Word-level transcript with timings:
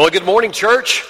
Well, 0.00 0.08
good 0.08 0.24
morning, 0.24 0.50
church. 0.50 1.04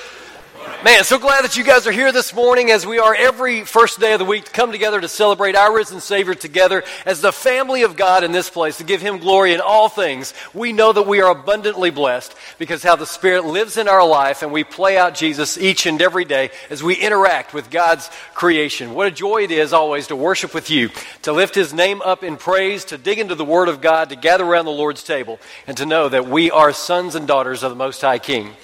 Man, 0.85 1.05
so 1.05 1.17
glad 1.17 1.45
that 1.45 1.57
you 1.57 1.63
guys 1.63 1.87
are 1.87 1.93
here 1.93 2.11
this 2.11 2.35
morning 2.35 2.73
as 2.73 2.85
we 2.85 2.99
are 2.99 3.15
every 3.15 3.65
first 3.65 4.01
day 4.01 4.15
of 4.15 4.19
the 4.19 4.25
week 4.25 4.47
to 4.47 4.51
come 4.51 4.73
together 4.73 5.01
to 5.01 5.07
celebrate 5.07 5.55
our 5.55 5.73
risen 5.73 6.01
Savior 6.01 6.35
together 6.35 6.83
as 7.07 7.21
the 7.21 7.31
family 7.31 7.83
of 7.83 7.97
God 7.97 8.25
in 8.25 8.33
this 8.33 8.51
place 8.51 8.79
to 8.79 8.85
give 8.85 9.01
Him 9.01 9.19
glory 9.19 9.55
in 9.55 9.61
all 9.61 9.89
things. 9.89 10.35
We 10.55 10.73
know 10.73 10.93
that 10.93 11.07
we 11.07 11.21
are 11.21 11.31
abundantly 11.31 11.91
blessed 11.91 12.35
because 12.59 12.83
how 12.83 12.97
the 12.97 13.07
Spirit 13.07 13.45
lives 13.45 13.77
in 13.77 13.87
our 13.87 14.05
life 14.05 14.43
and 14.43 14.51
we 14.51 14.65
play 14.65 14.99
out 14.99 15.15
Jesus 15.15 15.57
each 15.57 15.87
and 15.87 16.03
every 16.03 16.25
day 16.25 16.51
as 16.69 16.83
we 16.83 16.97
interact 16.97 17.55
with 17.55 17.71
God's 17.71 18.11
creation. 18.35 18.95
What 18.95 19.07
a 19.07 19.13
joy 19.13 19.45
it 19.45 19.53
is 19.53 19.73
always 19.73 20.09
to 20.09 20.17
worship 20.17 20.53
with 20.53 20.69
you, 20.69 20.89
to 21.23 21.33
lift 21.33 21.55
His 21.55 21.73
name 21.73 22.03
up 22.03 22.25
in 22.25 22.37
praise, 22.37 22.87
to 22.87 22.99
dig 22.99 23.21
into 23.21 23.37
the 23.37 23.45
Word 23.45 23.69
of 23.69 23.81
God, 23.81 24.09
to 24.09 24.17
gather 24.17 24.45
around 24.45 24.65
the 24.65 24.73
Lord's 24.73 25.05
table, 25.05 25.39
and 25.69 25.77
to 25.77 25.87
know 25.87 26.09
that 26.09 26.27
we 26.27 26.51
are 26.51 26.73
sons 26.73 27.15
and 27.15 27.29
daughters 27.29 27.63
of 27.63 27.71
the 27.71 27.77
Most 27.77 28.01
High 28.01 28.19
King. 28.19 28.57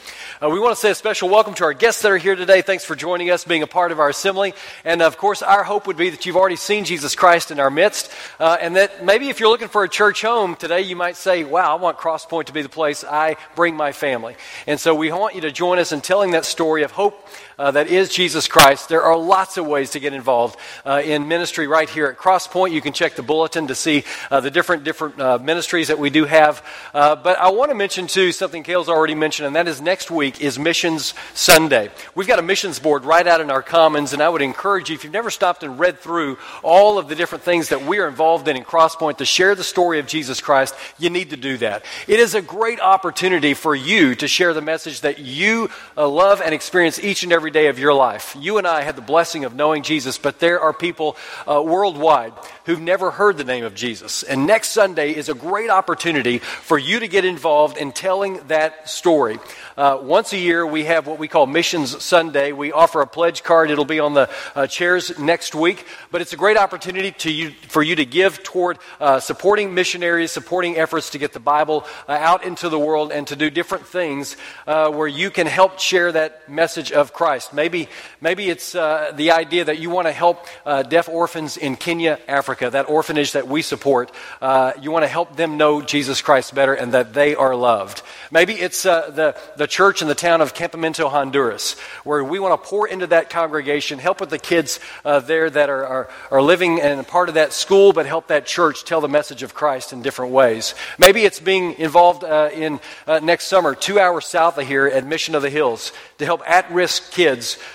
Uh, 0.42 0.50
we 0.50 0.60
want 0.60 0.74
to 0.74 0.78
say 0.78 0.90
a 0.90 0.94
special 0.94 1.30
welcome 1.30 1.54
to 1.54 1.64
our 1.64 1.72
guests 1.72 2.02
that 2.02 2.12
are 2.12 2.18
here 2.18 2.36
today. 2.36 2.60
Thanks 2.60 2.84
for 2.84 2.94
joining 2.94 3.30
us, 3.30 3.44
being 3.44 3.62
a 3.62 3.66
part 3.66 3.90
of 3.90 3.98
our 3.98 4.10
assembly. 4.10 4.52
And 4.84 5.00
of 5.00 5.16
course, 5.16 5.40
our 5.40 5.64
hope 5.64 5.86
would 5.86 5.96
be 5.96 6.10
that 6.10 6.26
you've 6.26 6.36
already 6.36 6.56
seen 6.56 6.84
Jesus 6.84 7.14
Christ 7.14 7.50
in 7.50 7.58
our 7.58 7.70
midst. 7.70 8.12
Uh, 8.38 8.58
and 8.60 8.76
that 8.76 9.02
maybe 9.02 9.30
if 9.30 9.40
you're 9.40 9.48
looking 9.48 9.68
for 9.68 9.82
a 9.82 9.88
church 9.88 10.20
home 10.20 10.54
today, 10.54 10.82
you 10.82 10.94
might 10.94 11.16
say, 11.16 11.44
wow, 11.44 11.74
I 11.74 11.80
want 11.80 11.96
Crosspoint 11.96 12.46
to 12.46 12.52
be 12.52 12.60
the 12.60 12.68
place 12.68 13.02
I 13.02 13.36
bring 13.54 13.76
my 13.76 13.92
family. 13.92 14.36
And 14.66 14.78
so 14.78 14.94
we 14.94 15.10
want 15.10 15.36
you 15.36 15.40
to 15.40 15.50
join 15.50 15.78
us 15.78 15.92
in 15.92 16.02
telling 16.02 16.32
that 16.32 16.44
story 16.44 16.82
of 16.82 16.90
hope 16.90 17.26
uh, 17.58 17.70
that 17.70 17.88
is 17.88 18.08
Jesus 18.10 18.48
Christ. 18.48 18.88
There 18.88 19.02
are 19.02 19.16
lots 19.16 19.56
of 19.56 19.66
ways 19.66 19.90
to 19.90 20.00
get 20.00 20.12
involved 20.12 20.58
uh, 20.84 21.02
in 21.04 21.26
ministry 21.28 21.66
right 21.66 21.88
here 21.88 22.06
at 22.06 22.18
Crosspoint. 22.18 22.72
You 22.72 22.82
can 22.82 22.92
check 22.92 23.16
the 23.16 23.22
bulletin 23.22 23.68
to 23.68 23.74
see 23.74 24.04
uh, 24.30 24.40
the 24.40 24.50
different 24.50 24.84
different 24.84 25.18
uh, 25.18 25.38
ministries 25.38 25.88
that 25.88 25.98
we 25.98 26.10
do 26.10 26.24
have. 26.24 26.64
Uh, 26.92 27.16
but 27.16 27.38
I 27.38 27.50
want 27.50 27.70
to 27.70 27.74
mention 27.74 28.06
too 28.06 28.32
something 28.32 28.62
Kale's 28.62 28.88
already 28.88 29.14
mentioned, 29.14 29.46
and 29.46 29.56
that 29.56 29.68
is 29.68 29.80
next 29.80 30.10
week 30.10 30.40
is 30.40 30.58
Missions 30.58 31.14
Sunday. 31.34 31.90
We've 32.14 32.28
got 32.28 32.38
a 32.38 32.42
missions 32.42 32.78
board 32.78 33.04
right 33.04 33.26
out 33.26 33.40
in 33.40 33.50
our 33.50 33.62
commons, 33.62 34.12
and 34.12 34.22
I 34.22 34.28
would 34.28 34.42
encourage 34.42 34.90
you 34.90 34.94
if 34.94 35.04
you've 35.04 35.12
never 35.12 35.30
stopped 35.30 35.62
and 35.62 35.78
read 35.78 35.98
through 35.98 36.38
all 36.62 36.98
of 36.98 37.08
the 37.08 37.14
different 37.14 37.44
things 37.44 37.70
that 37.70 37.82
we 37.82 37.98
are 37.98 38.08
involved 38.08 38.48
in 38.48 38.56
in 38.56 38.64
Crosspoint 38.64 39.18
to 39.18 39.24
share 39.24 39.54
the 39.54 39.64
story 39.64 39.98
of 39.98 40.06
Jesus 40.06 40.40
Christ, 40.40 40.74
you 40.98 41.08
need 41.08 41.30
to 41.30 41.36
do 41.36 41.56
that. 41.58 41.84
It 42.06 42.20
is 42.20 42.34
a 42.34 42.42
great 42.42 42.80
opportunity 42.80 43.54
for 43.54 43.74
you 43.74 44.14
to 44.16 44.28
share 44.28 44.52
the 44.52 44.60
message 44.60 45.00
that 45.00 45.18
you 45.18 45.70
love 45.96 46.42
and 46.42 46.54
experience 46.54 46.98
each 46.98 47.22
and 47.22 47.32
every 47.32 47.45
every 47.46 47.52
day 47.52 47.68
of 47.68 47.78
your 47.78 47.94
life. 47.94 48.36
You 48.40 48.58
and 48.58 48.66
I 48.66 48.82
had 48.82 48.96
the 48.96 49.02
blessing 49.02 49.44
of 49.44 49.54
knowing 49.54 49.84
Jesus, 49.84 50.18
but 50.18 50.40
there 50.40 50.58
are 50.58 50.72
people 50.72 51.16
uh, 51.46 51.62
worldwide 51.62 52.32
who've 52.64 52.80
never 52.80 53.12
heard 53.12 53.36
the 53.36 53.44
name 53.44 53.64
of 53.64 53.72
Jesus. 53.76 54.24
And 54.24 54.48
next 54.48 54.70
Sunday 54.70 55.14
is 55.14 55.28
a 55.28 55.34
great 55.34 55.70
opportunity 55.70 56.38
for 56.38 56.76
you 56.76 56.98
to 56.98 57.06
get 57.06 57.24
involved 57.24 57.76
in 57.76 57.92
telling 57.92 58.40
that 58.48 58.90
story. 58.90 59.38
Uh, 59.76 60.00
once 60.02 60.32
a 60.32 60.38
year, 60.38 60.66
we 60.66 60.86
have 60.86 61.06
what 61.06 61.20
we 61.20 61.28
call 61.28 61.46
Missions 61.46 62.02
Sunday. 62.02 62.50
We 62.50 62.72
offer 62.72 63.00
a 63.00 63.06
pledge 63.06 63.44
card. 63.44 63.70
It'll 63.70 63.84
be 63.84 64.00
on 64.00 64.14
the 64.14 64.28
uh, 64.56 64.66
chairs 64.66 65.16
next 65.16 65.54
week. 65.54 65.86
But 66.10 66.22
it's 66.22 66.32
a 66.32 66.36
great 66.36 66.56
opportunity 66.56 67.12
to 67.12 67.30
you, 67.30 67.50
for 67.68 67.82
you 67.82 67.94
to 67.94 68.04
give 68.04 68.42
toward 68.42 68.78
uh, 68.98 69.20
supporting 69.20 69.72
missionaries, 69.72 70.32
supporting 70.32 70.76
efforts 70.76 71.10
to 71.10 71.18
get 71.18 71.32
the 71.32 71.40
Bible 71.40 71.86
uh, 72.08 72.12
out 72.12 72.42
into 72.42 72.68
the 72.68 72.78
world, 72.78 73.12
and 73.12 73.24
to 73.28 73.36
do 73.36 73.50
different 73.50 73.86
things 73.86 74.36
uh, 74.66 74.90
where 74.90 75.06
you 75.06 75.30
can 75.30 75.46
help 75.46 75.78
share 75.78 76.10
that 76.10 76.48
message 76.48 76.90
of 76.90 77.12
Christ. 77.12 77.35
Maybe, 77.52 77.88
maybe 78.20 78.48
it's 78.48 78.74
uh, 78.74 79.12
the 79.14 79.32
idea 79.32 79.64
that 79.64 79.78
you 79.78 79.90
want 79.90 80.06
to 80.06 80.12
help 80.12 80.46
deaf 80.88 81.08
orphans 81.08 81.56
in 81.56 81.76
Kenya, 81.76 82.18
Africa. 82.28 82.70
That 82.70 82.88
orphanage 82.88 83.32
that 83.32 83.48
we 83.48 83.62
support, 83.62 84.10
uh, 84.40 84.72
you 84.80 84.90
want 84.90 85.04
to 85.04 85.08
help 85.08 85.36
them 85.36 85.56
know 85.56 85.82
Jesus 85.82 86.22
Christ 86.22 86.54
better 86.54 86.74
and 86.74 86.92
that 86.92 87.12
they 87.12 87.34
are 87.34 87.54
loved. 87.54 88.02
Maybe 88.30 88.54
it's 88.54 88.86
uh, 88.86 89.10
the, 89.10 89.36
the 89.56 89.66
church 89.66 90.02
in 90.02 90.08
the 90.08 90.14
town 90.14 90.40
of 90.40 90.54
Campamento, 90.54 91.10
Honduras, 91.10 91.78
where 92.04 92.24
we 92.24 92.38
want 92.38 92.60
to 92.60 92.68
pour 92.68 92.88
into 92.88 93.06
that 93.08 93.30
congregation, 93.30 93.98
help 93.98 94.20
with 94.20 94.30
the 94.30 94.38
kids 94.38 94.80
uh, 95.04 95.20
there 95.20 95.50
that 95.50 95.68
are, 95.68 95.86
are, 95.86 96.10
are 96.30 96.42
living 96.42 96.80
and 96.80 97.06
part 97.06 97.28
of 97.28 97.34
that 97.34 97.52
school, 97.52 97.92
but 97.92 98.06
help 98.06 98.28
that 98.28 98.46
church 98.46 98.84
tell 98.84 99.00
the 99.00 99.08
message 99.08 99.42
of 99.42 99.54
Christ 99.54 99.92
in 99.92 100.02
different 100.02 100.32
ways. 100.32 100.74
Maybe 100.98 101.24
it's 101.24 101.40
being 101.40 101.78
involved 101.78 102.24
uh, 102.24 102.50
in 102.52 102.80
uh, 103.06 103.20
next 103.22 103.46
summer, 103.46 103.74
two 103.74 104.00
hours 104.00 104.26
south 104.26 104.58
of 104.58 104.66
here 104.66 104.86
at 104.86 105.06
Mission 105.06 105.34
of 105.34 105.42
the 105.42 105.50
Hills, 105.50 105.92
to 106.18 106.24
help 106.24 106.42
at 106.48 106.70
risk 106.70 107.12
kids 107.12 107.25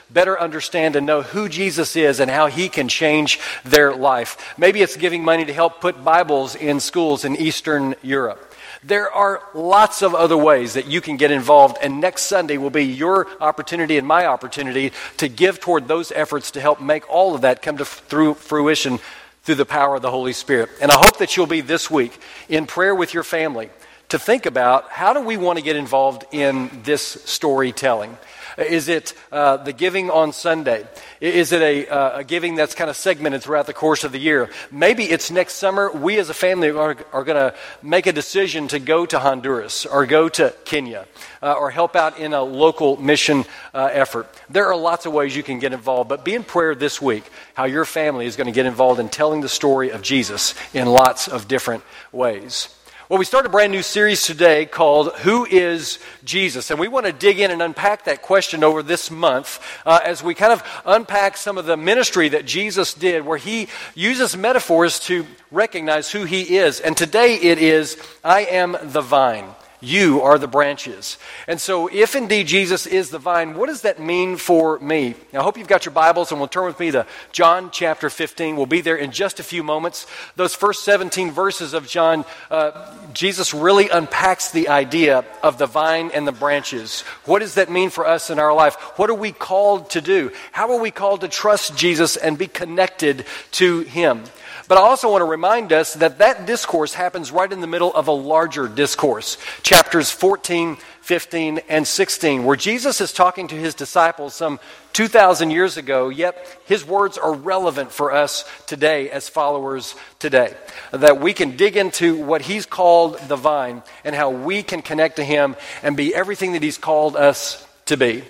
better 0.09 0.39
understand 0.39 0.95
and 0.95 1.05
know 1.05 1.21
who 1.21 1.47
Jesus 1.47 1.95
is 1.95 2.19
and 2.19 2.31
how 2.31 2.47
he 2.47 2.67
can 2.67 2.87
change 2.87 3.39
their 3.63 3.95
life. 3.95 4.55
Maybe 4.57 4.71
Maybe 4.71 4.83
it's 4.83 4.95
giving 4.95 5.25
money 5.25 5.43
to 5.43 5.51
help 5.51 5.81
put 5.81 6.01
Bibles 6.01 6.55
in 6.55 6.79
schools 6.79 7.25
in 7.25 7.35
Eastern 7.35 7.93
Europe. 8.01 8.55
There 8.85 9.11
are 9.11 9.43
lots 9.53 10.01
of 10.01 10.15
other 10.15 10.37
ways 10.37 10.75
that 10.75 10.87
you 10.87 11.01
can 11.01 11.17
get 11.17 11.29
involved, 11.29 11.77
and 11.81 11.99
next 11.99 12.21
Sunday 12.21 12.55
will 12.55 12.69
be 12.69 12.85
your 12.85 13.27
opportunity 13.41 13.97
and 13.97 14.07
my 14.07 14.27
opportunity 14.27 14.93
to 15.17 15.27
give 15.27 15.59
toward 15.59 15.89
those 15.89 16.13
efforts 16.13 16.51
to 16.51 16.61
help 16.61 16.79
make 16.79 17.03
all 17.09 17.35
of 17.35 17.41
that 17.41 17.61
come 17.61 17.75
to 17.79 17.83
through 17.83 18.35
fruition 18.35 18.99
through 19.43 19.55
the 19.55 19.65
power 19.65 19.97
of 19.97 20.01
the 20.01 20.09
Holy 20.09 20.31
Spirit. 20.31 20.69
And 20.81 20.89
I 20.89 20.95
hope 20.95 21.17
that 21.17 21.35
you'll 21.35 21.47
be 21.47 21.59
this 21.59 21.91
week 21.91 22.17
in 22.47 22.65
prayer 22.65 22.95
with 22.95 23.13
your 23.13 23.23
family 23.23 23.69
to 24.07 24.17
think 24.17 24.45
about 24.45 24.89
how 24.89 25.11
do 25.11 25.19
we 25.19 25.35
want 25.35 25.59
to 25.59 25.63
get 25.65 25.75
involved 25.75 26.23
in 26.31 26.71
this 26.83 27.01
storytelling. 27.03 28.17
Is 28.57 28.87
it 28.87 29.13
uh, 29.31 29.57
the 29.57 29.73
giving 29.73 30.09
on 30.09 30.33
Sunday? 30.33 30.87
Is 31.19 31.51
it 31.51 31.61
a, 31.61 31.87
uh, 31.87 32.19
a, 32.19 32.23
giving 32.23 32.55
that's 32.55 32.75
kind 32.75 32.89
of 32.89 32.95
segmented 32.95 33.43
throughout 33.43 33.67
the 33.67 33.73
course 33.73 34.03
of 34.03 34.11
the 34.11 34.19
year? 34.19 34.49
Maybe 34.71 35.03
it's 35.03 35.31
next 35.31 35.55
summer. 35.55 35.91
We 35.91 36.17
as 36.19 36.29
a 36.29 36.33
family 36.33 36.69
are, 36.69 36.97
are 37.13 37.23
going 37.23 37.51
to 37.51 37.55
make 37.81 38.07
a 38.07 38.11
decision 38.11 38.67
to 38.69 38.79
go 38.79 39.05
to 39.05 39.19
Honduras 39.19 39.85
or 39.85 40.05
go 40.05 40.29
to 40.29 40.53
Kenya 40.65 41.07
uh, 41.41 41.53
or 41.53 41.71
help 41.71 41.95
out 41.95 42.19
in 42.19 42.33
a 42.33 42.41
local 42.41 42.97
mission 42.97 43.45
uh, 43.73 43.89
effort. 43.91 44.27
There 44.49 44.67
are 44.67 44.75
lots 44.75 45.05
of 45.05 45.13
ways 45.13 45.35
you 45.35 45.43
can 45.43 45.59
get 45.59 45.73
involved, 45.73 46.09
but 46.09 46.25
be 46.25 46.35
in 46.35 46.43
prayer 46.43 46.75
this 46.75 47.01
week 47.01 47.23
how 47.53 47.65
your 47.65 47.85
family 47.85 48.25
is 48.25 48.35
going 48.35 48.47
to 48.47 48.53
get 48.53 48.65
involved 48.65 48.99
in 48.99 49.09
telling 49.09 49.41
the 49.41 49.49
story 49.49 49.91
of 49.91 50.01
Jesus 50.01 50.55
in 50.73 50.87
lots 50.87 51.27
of 51.27 51.47
different 51.47 51.83
ways. 52.11 52.69
Well, 53.11 53.19
we 53.19 53.25
start 53.25 53.45
a 53.45 53.49
brand 53.49 53.73
new 53.73 53.83
series 53.83 54.25
today 54.25 54.65
called 54.65 55.13
Who 55.17 55.43
is 55.45 55.99
Jesus? 56.23 56.71
And 56.71 56.79
we 56.79 56.87
want 56.87 57.07
to 57.07 57.11
dig 57.11 57.41
in 57.41 57.51
and 57.51 57.61
unpack 57.61 58.05
that 58.05 58.21
question 58.21 58.63
over 58.63 58.81
this 58.81 59.11
month 59.11 59.59
uh, 59.85 59.99
as 60.05 60.23
we 60.23 60.33
kind 60.33 60.53
of 60.53 60.63
unpack 60.85 61.35
some 61.35 61.57
of 61.57 61.65
the 61.65 61.75
ministry 61.75 62.29
that 62.29 62.45
Jesus 62.45 62.93
did, 62.93 63.25
where 63.25 63.37
he 63.37 63.67
uses 63.95 64.37
metaphors 64.37 64.97
to 65.01 65.27
recognize 65.51 66.09
who 66.09 66.23
he 66.23 66.55
is. 66.55 66.79
And 66.79 66.95
today 66.95 67.35
it 67.35 67.57
is, 67.57 67.97
I 68.23 68.45
am 68.45 68.77
the 68.81 69.01
vine. 69.01 69.55
You 69.83 70.21
are 70.21 70.37
the 70.37 70.47
branches. 70.47 71.17
And 71.47 71.59
so, 71.59 71.87
if 71.87 72.15
indeed 72.15 72.45
Jesus 72.45 72.85
is 72.85 73.09
the 73.09 73.17
vine, 73.17 73.55
what 73.55 73.65
does 73.65 73.81
that 73.81 73.99
mean 73.99 74.37
for 74.37 74.77
me? 74.77 75.15
Now, 75.33 75.39
I 75.39 75.43
hope 75.43 75.57
you've 75.57 75.67
got 75.67 75.85
your 75.85 75.91
Bibles 75.93 76.31
and 76.31 76.39
will 76.39 76.47
turn 76.47 76.67
with 76.67 76.79
me 76.79 76.91
to 76.91 77.07
John 77.31 77.71
chapter 77.71 78.11
15. 78.11 78.55
We'll 78.55 78.67
be 78.67 78.81
there 78.81 78.95
in 78.95 79.11
just 79.11 79.39
a 79.39 79.43
few 79.43 79.63
moments. 79.63 80.05
Those 80.35 80.53
first 80.53 80.83
17 80.83 81.31
verses 81.31 81.73
of 81.73 81.87
John, 81.87 82.25
uh, 82.51 82.95
Jesus 83.13 83.55
really 83.55 83.89
unpacks 83.89 84.51
the 84.51 84.69
idea 84.69 85.25
of 85.41 85.57
the 85.57 85.65
vine 85.65 86.11
and 86.13 86.27
the 86.27 86.31
branches. 86.31 87.01
What 87.25 87.39
does 87.39 87.55
that 87.55 87.71
mean 87.71 87.89
for 87.89 88.05
us 88.05 88.29
in 88.29 88.37
our 88.37 88.53
life? 88.53 88.75
What 88.99 89.09
are 89.09 89.15
we 89.15 89.31
called 89.31 89.89
to 89.91 90.01
do? 90.01 90.31
How 90.51 90.71
are 90.71 90.79
we 90.79 90.91
called 90.91 91.21
to 91.21 91.27
trust 91.27 91.75
Jesus 91.75 92.17
and 92.17 92.37
be 92.37 92.47
connected 92.47 93.25
to 93.53 93.79
Him? 93.79 94.25
But 94.71 94.77
I 94.77 94.83
also 94.83 95.11
want 95.11 95.19
to 95.19 95.25
remind 95.25 95.73
us 95.73 95.95
that 95.95 96.19
that 96.19 96.45
discourse 96.45 96.93
happens 96.93 97.29
right 97.29 97.51
in 97.51 97.59
the 97.59 97.67
middle 97.67 97.93
of 97.93 98.07
a 98.07 98.13
larger 98.13 98.69
discourse, 98.69 99.37
chapters 99.63 100.09
14, 100.11 100.77
15, 101.01 101.59
and 101.67 101.85
16, 101.85 102.45
where 102.45 102.55
Jesus 102.55 103.01
is 103.01 103.11
talking 103.11 103.49
to 103.49 103.55
his 103.55 103.75
disciples 103.75 104.33
some 104.33 104.61
2,000 104.93 105.51
years 105.51 105.75
ago, 105.75 106.07
yet 106.07 106.47
his 106.67 106.85
words 106.85 107.17
are 107.17 107.33
relevant 107.33 107.91
for 107.91 108.13
us 108.13 108.45
today 108.65 109.09
as 109.09 109.27
followers 109.27 109.93
today. 110.19 110.55
That 110.93 111.19
we 111.19 111.33
can 111.33 111.57
dig 111.57 111.75
into 111.75 112.23
what 112.23 112.41
he's 112.41 112.65
called 112.65 113.19
the 113.27 113.35
vine 113.35 113.83
and 114.05 114.15
how 114.15 114.29
we 114.29 114.63
can 114.63 114.81
connect 114.81 115.17
to 115.17 115.23
him 115.25 115.57
and 115.83 115.97
be 115.97 116.15
everything 116.15 116.53
that 116.53 116.63
he's 116.63 116.77
called 116.77 117.17
us 117.17 117.67
to 117.87 117.97
be. 117.97 118.23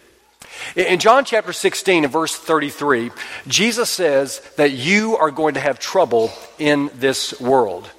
In 0.75 0.99
John 0.99 1.25
chapter 1.25 1.53
16 1.53 2.03
and 2.03 2.13
verse 2.13 2.35
33, 2.35 3.11
Jesus 3.47 3.89
says 3.89 4.41
that 4.57 4.71
you 4.71 5.17
are 5.17 5.31
going 5.31 5.55
to 5.55 5.59
have 5.59 5.79
trouble 5.79 6.31
in 6.59 6.89
this 6.95 7.39
world. 7.39 7.89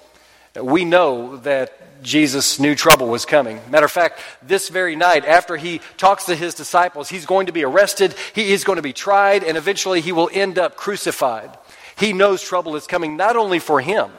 We 0.60 0.84
know 0.84 1.36
that 1.38 2.02
Jesus 2.02 2.58
knew 2.58 2.74
trouble 2.74 3.08
was 3.08 3.24
coming. 3.24 3.60
Matter 3.70 3.86
of 3.86 3.92
fact, 3.92 4.20
this 4.42 4.68
very 4.68 4.96
night, 4.96 5.24
after 5.24 5.56
he 5.56 5.80
talks 5.96 6.26
to 6.26 6.34
his 6.34 6.54
disciples, 6.54 7.08
he's 7.08 7.26
going 7.26 7.46
to 7.46 7.52
be 7.52 7.64
arrested, 7.64 8.14
he 8.34 8.52
is 8.52 8.64
going 8.64 8.76
to 8.76 8.82
be 8.82 8.92
tried, 8.92 9.44
and 9.44 9.56
eventually 9.56 10.00
he 10.00 10.12
will 10.12 10.30
end 10.32 10.58
up 10.58 10.76
crucified. 10.76 11.56
He 11.96 12.12
knows 12.12 12.42
trouble 12.42 12.76
is 12.76 12.86
coming 12.86 13.16
not 13.16 13.36
only 13.36 13.58
for 13.58 13.80
him, 13.80 14.10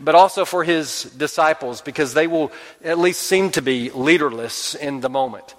but 0.00 0.14
also 0.14 0.44
for 0.44 0.64
his 0.64 1.04
disciples 1.04 1.82
because 1.82 2.14
they 2.14 2.26
will 2.26 2.50
at 2.82 2.98
least 2.98 3.22
seem 3.22 3.50
to 3.50 3.62
be 3.62 3.90
leaderless 3.90 4.74
in 4.74 5.00
the 5.00 5.10
moment. 5.10 5.54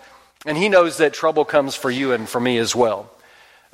And 0.45 0.57
he 0.57 0.69
knows 0.69 0.97
that 0.97 1.13
trouble 1.13 1.45
comes 1.45 1.75
for 1.75 1.91
you 1.91 2.13
and 2.13 2.27
for 2.27 2.39
me 2.39 2.57
as 2.57 2.75
well. 2.75 3.11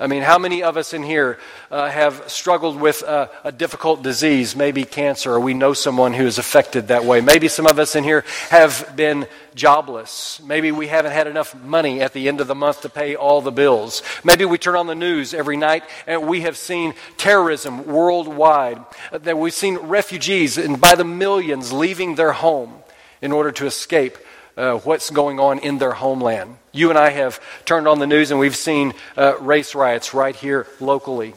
I 0.00 0.06
mean, 0.06 0.22
how 0.22 0.38
many 0.38 0.62
of 0.62 0.76
us 0.76 0.94
in 0.94 1.02
here 1.02 1.40
uh, 1.72 1.88
have 1.88 2.30
struggled 2.30 2.80
with 2.80 3.02
uh, 3.02 3.26
a 3.42 3.50
difficult 3.50 4.00
disease, 4.00 4.54
maybe 4.54 4.84
cancer, 4.84 5.32
or 5.32 5.40
we 5.40 5.54
know 5.54 5.72
someone 5.72 6.12
who 6.12 6.24
is 6.24 6.38
affected 6.38 6.88
that 6.88 7.04
way? 7.04 7.20
Maybe 7.20 7.48
some 7.48 7.66
of 7.66 7.80
us 7.80 7.96
in 7.96 8.04
here 8.04 8.24
have 8.50 8.94
been 8.94 9.26
jobless. 9.56 10.40
Maybe 10.44 10.70
we 10.70 10.86
haven't 10.86 11.10
had 11.10 11.26
enough 11.26 11.52
money 11.64 12.00
at 12.00 12.12
the 12.12 12.28
end 12.28 12.40
of 12.40 12.46
the 12.46 12.54
month 12.54 12.82
to 12.82 12.88
pay 12.88 13.16
all 13.16 13.40
the 13.40 13.50
bills. 13.50 14.04
Maybe 14.22 14.44
we 14.44 14.56
turn 14.56 14.76
on 14.76 14.86
the 14.86 14.94
news 14.94 15.34
every 15.34 15.56
night 15.56 15.82
and 16.06 16.28
we 16.28 16.42
have 16.42 16.56
seen 16.56 16.94
terrorism 17.16 17.84
worldwide, 17.84 18.78
that 19.10 19.36
we've 19.36 19.52
seen 19.52 19.78
refugees 19.78 20.58
and 20.58 20.80
by 20.80 20.94
the 20.94 21.02
millions 21.02 21.72
leaving 21.72 22.14
their 22.14 22.32
home 22.32 22.72
in 23.20 23.32
order 23.32 23.50
to 23.50 23.66
escape 23.66 24.16
uh, 24.58 24.76
what's 24.78 25.08
going 25.10 25.38
on 25.38 25.60
in 25.60 25.78
their 25.78 25.92
homeland. 25.92 26.56
You 26.72 26.90
and 26.90 26.98
I 26.98 27.10
have 27.10 27.40
turned 27.64 27.86
on 27.86 28.00
the 28.00 28.06
news 28.06 28.32
and 28.32 28.40
we've 28.40 28.56
seen 28.56 28.92
uh, 29.16 29.38
race 29.38 29.74
riots 29.74 30.12
right 30.12 30.34
here 30.34 30.66
locally. 30.80 31.34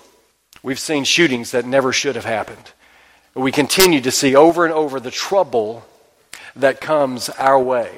We've 0.63 0.79
seen 0.79 1.03
shootings 1.03 1.51
that 1.51 1.65
never 1.65 1.93
should 1.93 2.15
have 2.15 2.25
happened. 2.25 2.71
We 3.35 3.51
continue 3.51 4.01
to 4.01 4.11
see 4.11 4.35
over 4.35 4.65
and 4.65 4.73
over 4.73 4.99
the 4.99 5.11
trouble 5.11 5.85
that 6.55 6.81
comes 6.81 7.29
our 7.29 7.61
way. 7.61 7.91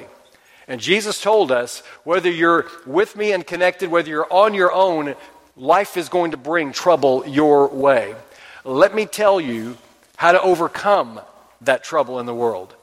And 0.68 0.80
Jesus 0.80 1.20
told 1.20 1.50
us 1.50 1.82
whether 2.04 2.30
you're 2.30 2.66
with 2.86 3.16
me 3.16 3.32
and 3.32 3.46
connected, 3.46 3.90
whether 3.90 4.08
you're 4.08 4.32
on 4.32 4.54
your 4.54 4.72
own, 4.72 5.14
life 5.56 5.96
is 5.96 6.08
going 6.08 6.30
to 6.32 6.36
bring 6.36 6.72
trouble 6.72 7.26
your 7.26 7.68
way. 7.68 8.14
Let 8.62 8.94
me 8.94 9.06
tell 9.06 9.40
you 9.40 9.78
how 10.16 10.32
to 10.32 10.40
overcome 10.40 11.20
that 11.62 11.82
trouble 11.82 12.20
in 12.20 12.26
the 12.26 12.34
world 12.34 12.74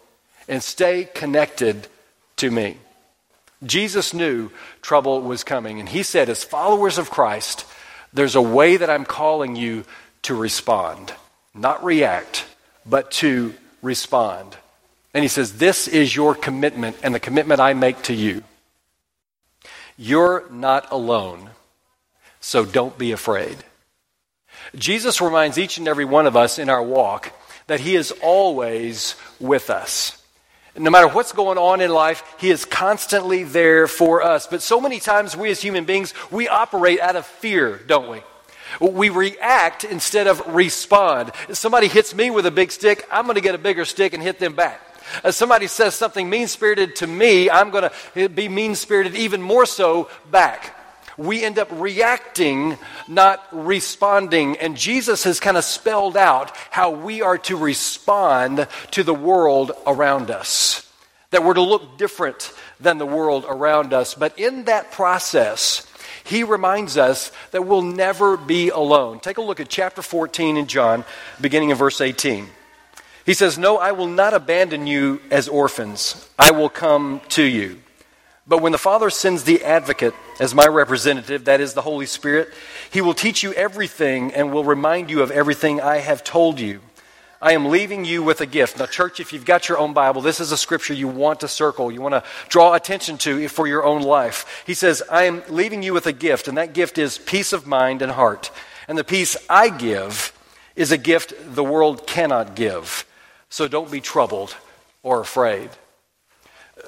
and 0.47 0.61
stay 0.61 1.07
connected 1.13 1.87
to 2.41 2.51
me. 2.51 2.77
Jesus 3.63 4.13
knew 4.13 4.49
trouble 4.81 5.21
was 5.21 5.43
coming, 5.43 5.79
and 5.79 5.87
he 5.87 6.03
said, 6.03 6.29
as 6.29 6.43
followers 6.43 6.97
of 6.97 7.11
Christ, 7.11 7.65
there's 8.13 8.35
a 8.35 8.41
way 8.41 8.77
that 8.77 8.89
I'm 8.89 9.05
calling 9.05 9.55
you 9.55 9.85
to 10.23 10.35
respond, 10.35 11.13
not 11.53 11.83
react, 11.83 12.45
but 12.85 13.11
to 13.11 13.53
respond. 13.81 14.57
And 15.13 15.23
he 15.23 15.27
says, 15.27 15.57
This 15.57 15.87
is 15.87 16.15
your 16.15 16.35
commitment 16.35 16.97
and 17.03 17.13
the 17.13 17.19
commitment 17.19 17.59
I 17.59 17.73
make 17.73 18.01
to 18.03 18.13
you. 18.13 18.43
You're 19.97 20.49
not 20.49 20.91
alone, 20.91 21.51
so 22.39 22.65
don't 22.65 22.97
be 22.97 23.11
afraid. 23.11 23.57
Jesus 24.75 25.21
reminds 25.21 25.57
each 25.57 25.77
and 25.77 25.87
every 25.87 26.05
one 26.05 26.25
of 26.25 26.35
us 26.35 26.57
in 26.57 26.69
our 26.69 26.81
walk 26.81 27.33
that 27.67 27.81
he 27.81 27.95
is 27.95 28.11
always 28.23 29.15
with 29.39 29.69
us. 29.69 30.20
No 30.77 30.89
matter 30.89 31.07
what's 31.07 31.33
going 31.33 31.57
on 31.57 31.81
in 31.81 31.91
life, 31.91 32.23
He 32.39 32.49
is 32.49 32.65
constantly 32.65 33.43
there 33.43 33.87
for 33.87 34.21
us. 34.21 34.47
But 34.47 34.61
so 34.61 34.79
many 34.79 34.99
times, 34.99 35.35
we 35.35 35.51
as 35.51 35.61
human 35.61 35.85
beings, 35.85 36.13
we 36.31 36.47
operate 36.47 36.99
out 36.99 37.15
of 37.15 37.25
fear, 37.25 37.79
don't 37.87 38.09
we? 38.09 38.21
We 38.79 39.09
react 39.09 39.83
instead 39.83 40.27
of 40.27 40.41
respond. 40.47 41.31
If 41.49 41.57
somebody 41.57 41.87
hits 41.87 42.15
me 42.15 42.29
with 42.29 42.45
a 42.45 42.51
big 42.51 42.71
stick, 42.71 43.05
I'm 43.11 43.25
going 43.25 43.35
to 43.35 43.41
get 43.41 43.53
a 43.53 43.57
bigger 43.57 43.83
stick 43.83 44.13
and 44.13 44.23
hit 44.23 44.39
them 44.39 44.55
back. 44.55 44.79
If 45.25 45.35
somebody 45.35 45.67
says 45.67 45.93
something 45.93 46.29
mean 46.29 46.47
spirited 46.47 46.95
to 46.97 47.07
me, 47.07 47.49
I'm 47.49 47.69
going 47.69 47.89
to 48.13 48.29
be 48.29 48.47
mean 48.47 48.75
spirited 48.75 49.15
even 49.15 49.41
more 49.41 49.65
so 49.65 50.09
back 50.29 50.77
we 51.21 51.43
end 51.43 51.59
up 51.59 51.69
reacting, 51.71 52.77
not 53.07 53.45
responding. 53.51 54.57
And 54.57 54.75
Jesus 54.75 55.23
has 55.23 55.39
kind 55.39 55.57
of 55.57 55.63
spelled 55.63 56.17
out 56.17 56.55
how 56.69 56.91
we 56.91 57.21
are 57.21 57.37
to 57.39 57.57
respond 57.57 58.67
to 58.91 59.03
the 59.03 59.13
world 59.13 59.71
around 59.85 60.31
us. 60.31 60.87
That 61.29 61.43
we're 61.43 61.53
to 61.53 61.61
look 61.61 61.97
different 61.97 62.51
than 62.79 62.97
the 62.97 63.05
world 63.05 63.45
around 63.47 63.93
us. 63.93 64.15
But 64.15 64.37
in 64.37 64.65
that 64.65 64.91
process, 64.91 65.87
he 66.23 66.43
reminds 66.43 66.97
us 66.97 67.31
that 67.51 67.65
we'll 67.65 67.81
never 67.81 68.37
be 68.37 68.69
alone. 68.69 69.19
Take 69.19 69.37
a 69.37 69.41
look 69.41 69.59
at 69.59 69.69
chapter 69.69 70.01
14 70.01 70.57
in 70.57 70.67
John, 70.67 71.05
beginning 71.39 71.69
in 71.69 71.77
verse 71.77 72.01
18. 72.01 72.47
He 73.25 73.33
says, 73.33 73.57
No, 73.57 73.77
I 73.77 73.91
will 73.91 74.07
not 74.07 74.33
abandon 74.33 74.87
you 74.87 75.21
as 75.29 75.47
orphans. 75.47 76.27
I 76.37 76.51
will 76.51 76.69
come 76.69 77.21
to 77.29 77.43
you. 77.43 77.79
But 78.47 78.61
when 78.61 78.71
the 78.71 78.77
Father 78.77 79.09
sends 79.09 79.43
the 79.43 79.63
advocate 79.63 80.13
as 80.41 80.55
my 80.55 80.65
representative, 80.65 81.45
that 81.45 81.61
is 81.61 81.75
the 81.75 81.83
Holy 81.83 82.07
Spirit, 82.07 82.51
he 82.89 82.99
will 82.99 83.13
teach 83.13 83.43
you 83.43 83.53
everything 83.53 84.33
and 84.33 84.51
will 84.51 84.63
remind 84.63 85.11
you 85.11 85.21
of 85.21 85.29
everything 85.29 85.79
I 85.79 85.97
have 85.97 86.23
told 86.23 86.59
you. 86.59 86.81
I 87.39 87.51
am 87.53 87.67
leaving 87.67 88.05
you 88.05 88.23
with 88.23 88.41
a 88.41 88.47
gift. 88.47 88.79
Now, 88.79 88.87
church, 88.87 89.19
if 89.19 89.33
you've 89.33 89.45
got 89.45 89.69
your 89.69 89.77
own 89.77 89.93
Bible, 89.93 90.19
this 90.19 90.39
is 90.39 90.51
a 90.51 90.57
scripture 90.57 90.95
you 90.95 91.07
want 91.07 91.41
to 91.41 91.47
circle, 91.47 91.91
you 91.91 92.01
want 92.01 92.15
to 92.15 92.23
draw 92.49 92.73
attention 92.73 93.19
to 93.19 93.47
for 93.49 93.67
your 93.67 93.85
own 93.85 94.01
life. 94.01 94.63
He 94.65 94.73
says, 94.73 95.03
I 95.11 95.25
am 95.25 95.43
leaving 95.47 95.83
you 95.83 95.93
with 95.93 96.07
a 96.07 96.11
gift, 96.11 96.47
and 96.47 96.57
that 96.57 96.73
gift 96.73 96.97
is 96.97 97.19
peace 97.19 97.53
of 97.53 97.67
mind 97.67 98.01
and 98.01 98.11
heart. 98.11 98.49
And 98.87 98.97
the 98.97 99.03
peace 99.03 99.37
I 99.47 99.69
give 99.69 100.33
is 100.75 100.91
a 100.91 100.97
gift 100.97 101.35
the 101.53 101.63
world 101.63 102.07
cannot 102.07 102.55
give. 102.55 103.05
So 103.51 103.67
don't 103.67 103.91
be 103.91 104.01
troubled 104.01 104.55
or 105.03 105.21
afraid 105.21 105.69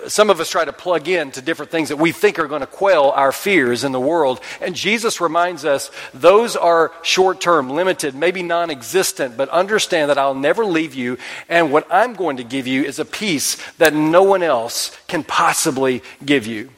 some 0.07 0.29
of 0.29 0.39
us 0.39 0.49
try 0.49 0.65
to 0.65 0.73
plug 0.73 1.07
in 1.07 1.31
to 1.31 1.41
different 1.41 1.71
things 1.71 1.89
that 1.89 1.97
we 1.97 2.11
think 2.11 2.39
are 2.39 2.47
going 2.47 2.61
to 2.61 2.67
quell 2.67 3.11
our 3.11 3.31
fears 3.31 3.83
in 3.83 3.91
the 3.91 3.99
world. 3.99 4.39
And 4.61 4.75
Jesus 4.75 5.21
reminds 5.21 5.65
us 5.65 5.91
those 6.13 6.55
are 6.55 6.91
short 7.01 7.41
term, 7.41 7.69
limited, 7.69 8.15
maybe 8.15 8.43
non 8.43 8.69
existent, 8.69 9.37
but 9.37 9.49
understand 9.49 10.09
that 10.09 10.17
I'll 10.17 10.35
never 10.35 10.65
leave 10.65 10.93
you. 10.93 11.17
And 11.49 11.71
what 11.71 11.87
I'm 11.91 12.13
going 12.13 12.37
to 12.37 12.43
give 12.43 12.67
you 12.67 12.83
is 12.83 12.99
a 12.99 13.05
peace 13.05 13.55
that 13.77 13.93
no 13.93 14.23
one 14.23 14.43
else 14.43 14.95
can 15.07 15.23
possibly 15.23 16.01
give 16.23 16.47
you. 16.47 16.69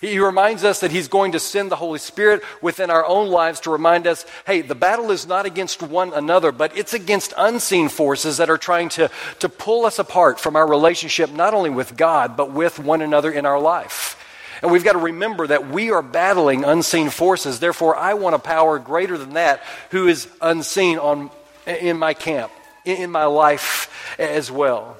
He 0.00 0.18
reminds 0.18 0.64
us 0.64 0.80
that 0.80 0.90
He's 0.90 1.08
going 1.08 1.32
to 1.32 1.40
send 1.40 1.70
the 1.70 1.76
Holy 1.76 1.98
Spirit 1.98 2.42
within 2.62 2.90
our 2.90 3.04
own 3.04 3.28
lives 3.28 3.60
to 3.60 3.70
remind 3.70 4.06
us 4.06 4.24
hey, 4.46 4.62
the 4.62 4.74
battle 4.74 5.10
is 5.10 5.26
not 5.26 5.44
against 5.44 5.82
one 5.82 6.12
another, 6.14 6.52
but 6.52 6.76
it's 6.76 6.94
against 6.94 7.34
unseen 7.36 7.88
forces 7.88 8.38
that 8.38 8.48
are 8.48 8.58
trying 8.58 8.88
to, 8.90 9.10
to 9.40 9.48
pull 9.48 9.84
us 9.84 9.98
apart 9.98 10.40
from 10.40 10.56
our 10.56 10.66
relationship, 10.66 11.30
not 11.30 11.52
only 11.52 11.70
with 11.70 11.96
God, 11.96 12.36
but 12.36 12.50
with 12.50 12.78
one 12.78 13.02
another 13.02 13.30
in 13.30 13.44
our 13.44 13.60
life. 13.60 14.16
And 14.62 14.70
we've 14.70 14.84
got 14.84 14.92
to 14.92 14.98
remember 14.98 15.46
that 15.46 15.68
we 15.68 15.90
are 15.90 16.02
battling 16.02 16.64
unseen 16.64 17.10
forces. 17.10 17.60
Therefore, 17.60 17.96
I 17.96 18.14
want 18.14 18.34
a 18.34 18.38
power 18.38 18.78
greater 18.78 19.16
than 19.16 19.34
that 19.34 19.62
who 19.90 20.08
is 20.08 20.28
unseen 20.40 20.98
on, 20.98 21.30
in 21.66 21.98
my 21.98 22.14
camp, 22.14 22.52
in 22.84 23.10
my 23.10 23.24
life 23.24 24.14
as 24.18 24.50
well. 24.50 24.96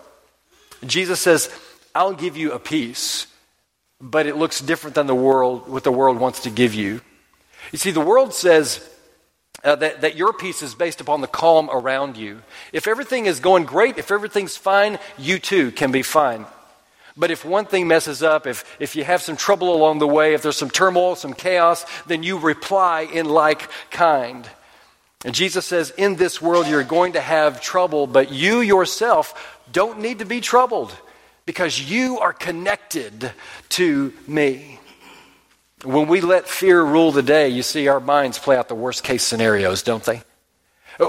Jesus 0.85 1.21
says, 1.21 1.51
I'll 1.95 2.15
give 2.15 2.37
you 2.37 2.53
a 2.53 2.59
peace 2.59 3.27
but 4.01 4.27
it 4.27 4.37
looks 4.37 4.61
different 4.61 4.95
than 4.95 5.07
the 5.07 5.15
world, 5.15 5.69
what 5.69 5.85
the 5.85 5.93
world 5.93 6.19
wants 6.19 6.41
to 6.41 6.51
give 6.51 6.75
you. 6.75 7.01
You 7.73 7.79
see, 7.79 7.91
the 7.91 8.01
world 8.01 8.33
says 8.33 8.87
uh, 9.63 9.77
that, 9.77 10.01
that 10.01 10.17
your 10.17 10.33
peace 10.33 10.63
is 10.63 10.75
based 10.75 11.01
upon 11.01 11.21
the 11.21 11.27
calm 11.27 11.69
around 11.71 12.17
you. 12.17 12.43
If 12.73 12.89
everything 12.89 13.27
is 13.27 13.41
going 13.41 13.65
great, 13.65 13.99
if 13.99 14.11
everything's 14.11 14.57
fine, 14.57 14.99
you 15.19 15.39
too 15.39 15.71
can 15.71 15.93
be 15.93 16.03
fine. 16.03 16.47
But 17.17 17.31
if 17.31 17.45
one 17.45 17.67
thing 17.67 17.87
messes 17.87 18.23
up, 18.23 18.47
if, 18.47 18.65
if 18.81 18.97
you 18.97 19.05
have 19.05 19.21
some 19.21 19.37
trouble 19.37 19.75
along 19.75 19.99
the 19.99 20.09
way, 20.09 20.33
if 20.33 20.43
there's 20.43 20.57
some 20.57 20.71
turmoil, 20.71 21.17
some 21.17 21.35
chaos, 21.35 21.85
then 22.07 22.23
you 22.23 22.39
reply 22.39 23.03
in 23.03 23.27
like 23.27 23.69
kind. 23.91 24.49
And 25.25 25.35
Jesus 25.35 25.67
says, 25.67 25.91
In 25.91 26.17
this 26.17 26.41
world 26.41 26.67
you're 26.67 26.83
going 26.85 27.13
to 27.13 27.21
have 27.21 27.61
trouble, 27.61 28.07
but 28.07 28.33
you 28.33 28.61
yourself 28.61 29.61
don't 29.71 30.01
need 30.01 30.21
to 30.21 30.25
be 30.25 30.41
troubled 30.41 30.97
because 31.51 31.81
you 31.81 32.21
are 32.21 32.33
connected 32.33 33.33
to 33.71 34.13
me. 34.29 34.79
When 35.83 36.07
we 36.07 36.21
let 36.21 36.47
fear 36.47 36.81
rule 36.81 37.11
the 37.11 37.25
day, 37.25 37.49
you 37.49 37.65
see 37.65 37.89
our 37.89 37.99
minds 37.99 38.39
play 38.39 38.57
out 38.57 38.69
the 38.69 38.77
worst 38.77 39.03
case 39.03 39.25
scenarios, 39.25 39.83
don't 39.83 40.05
they? 40.05 40.23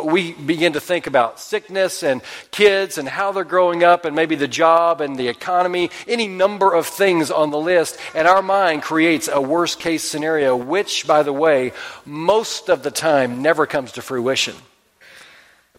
We 0.03 0.31
begin 0.33 0.73
to 0.73 0.79
think 0.79 1.05
about 1.05 1.39
sickness 1.39 2.01
and 2.01 2.23
kids 2.49 2.97
and 2.97 3.07
how 3.07 3.33
they're 3.33 3.43
growing 3.43 3.83
up 3.83 4.03
and 4.03 4.15
maybe 4.15 4.33
the 4.33 4.47
job 4.47 4.99
and 4.99 5.15
the 5.15 5.27
economy, 5.27 5.91
any 6.07 6.27
number 6.27 6.73
of 6.73 6.87
things 6.87 7.29
on 7.29 7.51
the 7.51 7.59
list, 7.59 7.99
and 8.15 8.27
our 8.27 8.41
mind 8.41 8.81
creates 8.81 9.29
a 9.31 9.39
worst 9.39 9.79
case 9.79 10.03
scenario, 10.03 10.55
which, 10.55 11.05
by 11.05 11.21
the 11.21 11.33
way, 11.33 11.71
most 12.03 12.67
of 12.67 12.81
the 12.81 12.89
time 12.89 13.43
never 13.43 13.67
comes 13.67 13.91
to 13.91 14.01
fruition. 14.01 14.55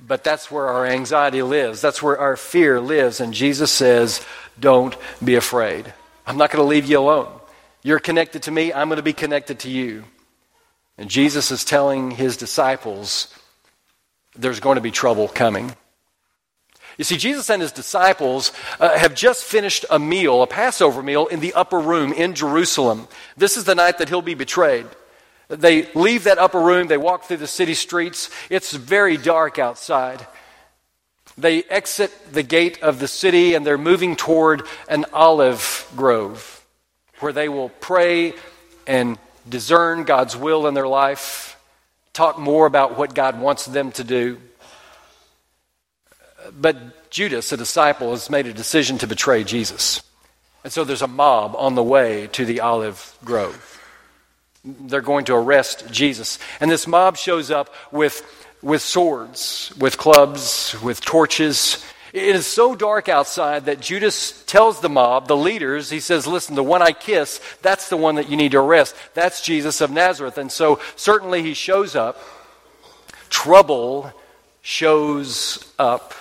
But 0.05 0.25
that's 0.25 0.51
where 0.51 0.67
our 0.67 0.87
anxiety 0.87 1.43
lives. 1.43 1.81
That's 1.81 2.03
where 2.03 2.19
our 2.19 2.37
fear 2.37 2.81
lives. 2.81 3.21
And 3.21 3.33
Jesus 3.33 3.71
says, 3.71 4.25
Don't 4.59 4.97
be 5.23 5.35
afraid. 5.35 5.93
I'm 6.27 6.37
not 6.37 6.51
going 6.51 6.63
to 6.63 6.69
leave 6.69 6.87
you 6.87 6.99
alone. 6.99 7.33
You're 7.83 7.99
connected 7.99 8.45
to 8.45 8.51
me, 8.51 8.73
I'm 8.73 8.89
going 8.89 8.97
to 8.97 9.03
be 9.03 9.13
connected 9.13 9.61
to 9.61 9.71
you. 9.71 10.05
And 10.97 11.11
Jesus 11.11 11.51
is 11.51 11.65
telling 11.65 12.13
his 12.13 12.37
disciples, 12.37 13.35
There's 14.37 14.61
going 14.61 14.77
to 14.77 14.83
be 14.83 14.91
trouble 14.91 15.29
coming. 15.29 15.75
You 16.99 17.05
see, 17.05 17.17
Jesus 17.17 17.49
and 17.49 17.63
his 17.63 17.73
disciples 17.73 18.53
uh, 18.79 18.97
have 18.99 19.15
just 19.15 19.45
finished 19.45 19.87
a 19.91 19.99
meal, 19.99 20.43
a 20.43 20.47
Passover 20.47 21.03
meal, 21.03 21.27
in 21.27 21.41
the 21.41 21.55
upper 21.55 21.81
room 21.81 22.13
in 22.13 22.35
Jerusalem. 22.35 23.09
This 23.37 23.57
is 23.57 23.65
the 23.65 23.75
night 23.75 23.99
that 23.99 24.11
he'll 24.11 24.23
be 24.23 24.35
betrayed. 24.35 24.87
They 25.49 25.91
leave 25.95 26.25
that 26.25 26.39
upper 26.39 26.61
room, 26.61 26.89
they 26.89 26.99
walk 26.99 27.25
through 27.25 27.39
the 27.39 27.47
city 27.47 27.75
streets. 27.75 28.31
It's 28.51 28.73
very 28.73 29.17
dark 29.17 29.59
outside. 29.59 30.27
They 31.39 31.63
exit 31.65 32.13
the 32.33 32.43
gate 32.43 32.83
of 32.83 32.99
the 32.99 33.09
city 33.09 33.55
and 33.55 33.67
they're 33.67 33.79
moving 33.79 34.17
toward 34.17 34.63
an 34.89 35.07
olive 35.13 35.91
grove 35.97 36.65
where 37.21 37.33
they 37.33 37.49
will 37.49 37.69
pray 37.69 38.35
and 38.87 39.19
discern 39.49 40.05
God's 40.05 40.37
will 40.37 40.67
in 40.67 40.75
their 40.75 40.89
life. 40.89 41.49
talk 42.13 42.39
more 42.39 42.67
about 42.67 42.99
what 42.99 43.15
God 43.15 43.41
wants 43.41 43.65
them 43.65 43.91
to 43.93 44.05
do. 44.05 44.39
But 46.53 47.11
Judas, 47.11 47.53
a 47.53 47.57
disciple, 47.57 48.11
has 48.11 48.29
made 48.29 48.47
a 48.47 48.53
decision 48.53 48.99
to 48.99 49.07
betray 49.07 49.45
Jesus. 49.45 50.03
And 50.65 50.73
so 50.73 50.85
there's 50.85 51.03
a 51.03 51.07
mob 51.07 51.55
on 51.57 51.75
the 51.75 51.83
way 51.83 52.29
to 52.33 52.45
the 52.45 52.61
olive 52.61 53.17
grove. 53.25 53.81
They're 54.65 55.01
going 55.01 55.25
to 55.27 55.35
arrest 55.35 55.91
Jesus. 55.91 56.39
And 56.61 56.71
this 56.71 56.87
mob 56.87 57.17
shows 57.17 57.51
up 57.51 57.75
with, 57.91 58.23
with 58.63 58.81
swords, 58.81 59.73
with 59.79 59.99
clubs, 59.99 60.81
with 60.83 61.01
torches. 61.01 61.85
It 62.13 62.37
is 62.37 62.47
so 62.47 62.75
dark 62.75 63.09
outside 63.09 63.67
that 63.67 63.81
Judas 63.81 64.45
tells 64.45 64.81
the 64.81 64.89
mob, 64.89 65.29
the 65.29 65.37
leaders, 65.37 65.91
he 65.91 66.01
says, 66.01 66.27
Listen, 66.27 66.55
the 66.55 66.63
one 66.63 66.83
I 66.83 66.93
kiss, 66.93 67.41
that's 67.63 67.89
the 67.89 67.97
one 67.97 68.17
that 68.17 68.29
you 68.29 68.37
need 68.37 68.53
to 68.53 68.61
arrest. 68.61 68.95
That's 69.15 69.41
Jesus 69.41 69.81
of 69.81 69.91
Nazareth. 69.91 70.39
And 70.39 70.53
so 70.53 70.79
certainly 70.95 71.43
he 71.43 71.55
shows 71.55 71.97
up. 71.97 72.19
Trouble 73.29 74.13
shows 74.61 75.73
up. 75.79 76.15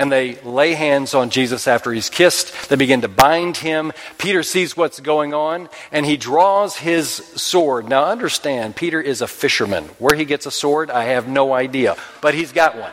And 0.00 0.10
they 0.10 0.36
lay 0.40 0.72
hands 0.72 1.12
on 1.12 1.28
Jesus 1.28 1.68
after 1.68 1.92
he's 1.92 2.08
kissed. 2.08 2.70
They 2.70 2.76
begin 2.76 3.02
to 3.02 3.08
bind 3.08 3.58
him. 3.58 3.92
Peter 4.16 4.42
sees 4.42 4.74
what's 4.74 4.98
going 4.98 5.34
on 5.34 5.68
and 5.92 6.06
he 6.06 6.16
draws 6.16 6.74
his 6.76 7.08
sword. 7.10 7.86
Now, 7.86 8.06
understand, 8.06 8.76
Peter 8.76 8.98
is 8.98 9.20
a 9.20 9.26
fisherman. 9.26 9.84
Where 9.98 10.16
he 10.16 10.24
gets 10.24 10.46
a 10.46 10.50
sword, 10.50 10.90
I 10.90 11.04
have 11.04 11.28
no 11.28 11.52
idea, 11.52 11.96
but 12.22 12.32
he's 12.32 12.50
got 12.50 12.78
one 12.78 12.92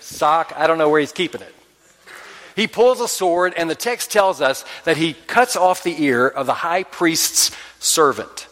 sock. 0.00 0.52
I 0.56 0.66
don't 0.66 0.78
know 0.78 0.88
where 0.88 0.98
he's 0.98 1.12
keeping 1.12 1.42
it. 1.42 1.54
He 2.56 2.66
pulls 2.66 3.00
a 3.00 3.08
sword, 3.08 3.54
and 3.56 3.70
the 3.70 3.76
text 3.76 4.10
tells 4.10 4.40
us 4.40 4.64
that 4.84 4.96
he 4.96 5.12
cuts 5.12 5.54
off 5.54 5.84
the 5.84 6.02
ear 6.02 6.26
of 6.26 6.46
the 6.46 6.54
high 6.54 6.82
priest's 6.82 7.50
servant. 7.78 8.48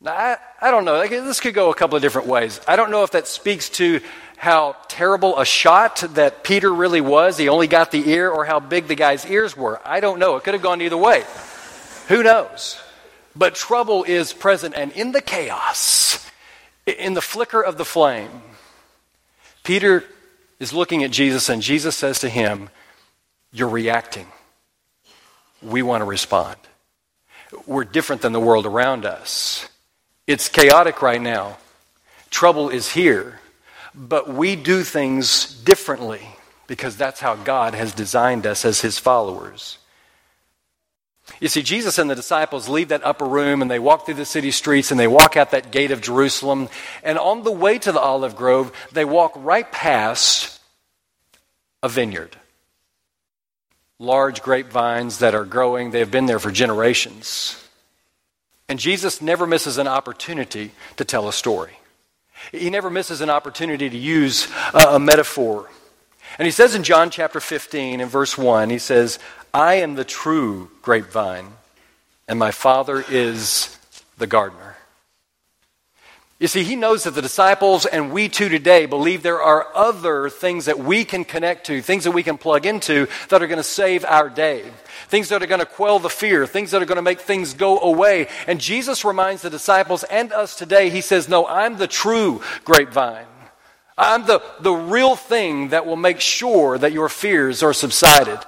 Now, 0.00 0.12
I, 0.12 0.36
I 0.60 0.70
don't 0.70 0.84
know. 0.84 1.06
This 1.06 1.40
could 1.40 1.54
go 1.54 1.70
a 1.70 1.74
couple 1.74 1.96
of 1.96 2.02
different 2.02 2.26
ways. 2.26 2.60
I 2.66 2.76
don't 2.76 2.90
know 2.90 3.04
if 3.04 3.10
that 3.10 3.26
speaks 3.26 3.68
to 3.70 4.00
how 4.40 4.74
terrible 4.88 5.38
a 5.38 5.44
shot 5.44 5.96
that 6.14 6.42
Peter 6.42 6.72
really 6.72 7.02
was. 7.02 7.36
He 7.36 7.50
only 7.50 7.66
got 7.66 7.90
the 7.90 8.08
ear, 8.08 8.30
or 8.30 8.46
how 8.46 8.58
big 8.58 8.86
the 8.86 8.94
guy's 8.94 9.26
ears 9.26 9.54
were. 9.54 9.78
I 9.84 10.00
don't 10.00 10.18
know. 10.18 10.36
It 10.36 10.44
could 10.44 10.54
have 10.54 10.62
gone 10.62 10.80
either 10.80 10.96
way. 10.96 11.24
Who 12.08 12.22
knows? 12.22 12.80
But 13.36 13.54
trouble 13.54 14.02
is 14.04 14.32
present, 14.32 14.74
and 14.74 14.92
in 14.92 15.12
the 15.12 15.20
chaos, 15.20 16.26
in 16.86 17.12
the 17.12 17.20
flicker 17.20 17.60
of 17.60 17.76
the 17.76 17.84
flame, 17.84 18.30
Peter 19.62 20.04
is 20.58 20.72
looking 20.72 21.04
at 21.04 21.10
Jesus, 21.10 21.50
and 21.50 21.60
Jesus 21.60 21.94
says 21.94 22.20
to 22.20 22.30
him, 22.30 22.70
You're 23.52 23.68
reacting. 23.68 24.26
We 25.60 25.82
want 25.82 26.00
to 26.00 26.06
respond. 26.06 26.56
We're 27.66 27.84
different 27.84 28.22
than 28.22 28.32
the 28.32 28.40
world 28.40 28.64
around 28.64 29.04
us. 29.04 29.68
It's 30.26 30.48
chaotic 30.48 31.02
right 31.02 31.20
now. 31.20 31.58
Trouble 32.30 32.70
is 32.70 32.90
here. 32.90 33.39
But 33.94 34.32
we 34.32 34.56
do 34.56 34.82
things 34.82 35.54
differently 35.62 36.20
because 36.66 36.96
that's 36.96 37.20
how 37.20 37.34
God 37.34 37.74
has 37.74 37.92
designed 37.92 38.46
us 38.46 38.64
as 38.64 38.80
his 38.80 38.98
followers. 38.98 39.78
You 41.38 41.48
see, 41.48 41.62
Jesus 41.62 41.98
and 41.98 42.10
the 42.10 42.14
disciples 42.14 42.68
leave 42.68 42.88
that 42.88 43.04
upper 43.04 43.24
room 43.24 43.62
and 43.62 43.70
they 43.70 43.78
walk 43.78 44.04
through 44.04 44.14
the 44.14 44.24
city 44.24 44.50
streets 44.50 44.90
and 44.90 44.98
they 44.98 45.06
walk 45.06 45.36
out 45.36 45.52
that 45.52 45.70
gate 45.70 45.90
of 45.90 46.00
Jerusalem. 46.00 46.68
And 47.02 47.18
on 47.18 47.42
the 47.42 47.52
way 47.52 47.78
to 47.78 47.92
the 47.92 48.00
olive 48.00 48.36
grove, 48.36 48.72
they 48.92 49.04
walk 49.04 49.32
right 49.36 49.70
past 49.70 50.60
a 51.82 51.88
vineyard. 51.88 52.36
Large 53.98 54.42
grapevines 54.42 55.18
that 55.18 55.34
are 55.34 55.44
growing, 55.44 55.90
they 55.90 55.98
have 55.98 56.10
been 56.10 56.26
there 56.26 56.38
for 56.38 56.50
generations. 56.50 57.56
And 58.68 58.78
Jesus 58.78 59.20
never 59.20 59.46
misses 59.46 59.78
an 59.78 59.88
opportunity 59.88 60.72
to 60.96 61.04
tell 61.04 61.28
a 61.28 61.32
story. 61.32 61.79
He 62.52 62.70
never 62.70 62.90
misses 62.90 63.20
an 63.20 63.30
opportunity 63.30 63.88
to 63.88 63.96
use 63.96 64.48
uh, 64.72 64.90
a, 64.92 64.98
metaphor. 64.98 65.68
And 66.38 66.46
he 66.46 66.52
says 66.52 66.74
in 66.74 66.82
John 66.82 67.10
chapter 67.10 67.40
15, 67.40 68.00
in 68.00 68.08
verse 68.08 68.36
1, 68.38 68.70
he 68.70 68.78
says, 68.78 69.18
I 69.52 69.74
am 69.74 69.94
the 69.94 70.04
true 70.04 70.70
grapevine, 70.82 71.52
and 72.28 72.38
my 72.38 72.50
Father 72.50 73.04
is 73.08 73.78
the 74.18 74.26
gardener. 74.26 74.76
You 76.40 76.48
see, 76.48 76.64
he 76.64 76.74
knows 76.74 77.04
that 77.04 77.10
the 77.10 77.20
disciples 77.20 77.84
and 77.84 78.10
we 78.10 78.30
too 78.30 78.48
today 78.48 78.86
believe 78.86 79.22
there 79.22 79.42
are 79.42 79.66
other 79.74 80.30
things 80.30 80.64
that 80.64 80.78
we 80.78 81.04
can 81.04 81.22
connect 81.22 81.66
to, 81.66 81.82
things 81.82 82.04
that 82.04 82.12
we 82.12 82.22
can 82.22 82.38
plug 82.38 82.64
into 82.64 83.08
that 83.28 83.42
are 83.42 83.46
going 83.46 83.58
to 83.58 83.62
save 83.62 84.06
our 84.06 84.30
day, 84.30 84.64
things 85.08 85.28
that 85.28 85.42
are 85.42 85.46
going 85.46 85.60
to 85.60 85.66
quell 85.66 85.98
the 85.98 86.08
fear, 86.08 86.46
things 86.46 86.70
that 86.70 86.80
are 86.80 86.86
going 86.86 86.96
to 86.96 87.02
make 87.02 87.20
things 87.20 87.52
go 87.52 87.78
away. 87.80 88.26
And 88.46 88.58
Jesus 88.58 89.04
reminds 89.04 89.42
the 89.42 89.50
disciples 89.50 90.02
and 90.04 90.32
us 90.32 90.56
today, 90.56 90.88
he 90.88 91.02
says, 91.02 91.28
No, 91.28 91.46
I'm 91.46 91.76
the 91.76 91.86
true 91.86 92.40
grapevine. 92.64 93.26
I'm 93.98 94.24
the, 94.24 94.42
the 94.60 94.72
real 94.72 95.16
thing 95.16 95.68
that 95.68 95.84
will 95.84 95.96
make 95.96 96.20
sure 96.20 96.78
that 96.78 96.92
your 96.92 97.10
fears 97.10 97.62
are 97.62 97.74
subsided. 97.74 98.38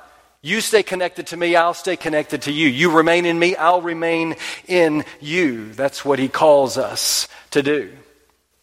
You 0.44 0.60
stay 0.60 0.82
connected 0.82 1.28
to 1.28 1.36
me, 1.36 1.54
I'll 1.54 1.72
stay 1.72 1.96
connected 1.96 2.42
to 2.42 2.52
you. 2.52 2.66
You 2.66 2.90
remain 2.90 3.26
in 3.26 3.38
me, 3.38 3.54
I'll 3.54 3.80
remain 3.80 4.34
in 4.66 5.04
you. 5.20 5.72
That's 5.72 6.04
what 6.04 6.18
he 6.18 6.26
calls 6.26 6.76
us 6.76 7.28
to 7.52 7.62
do. 7.62 7.92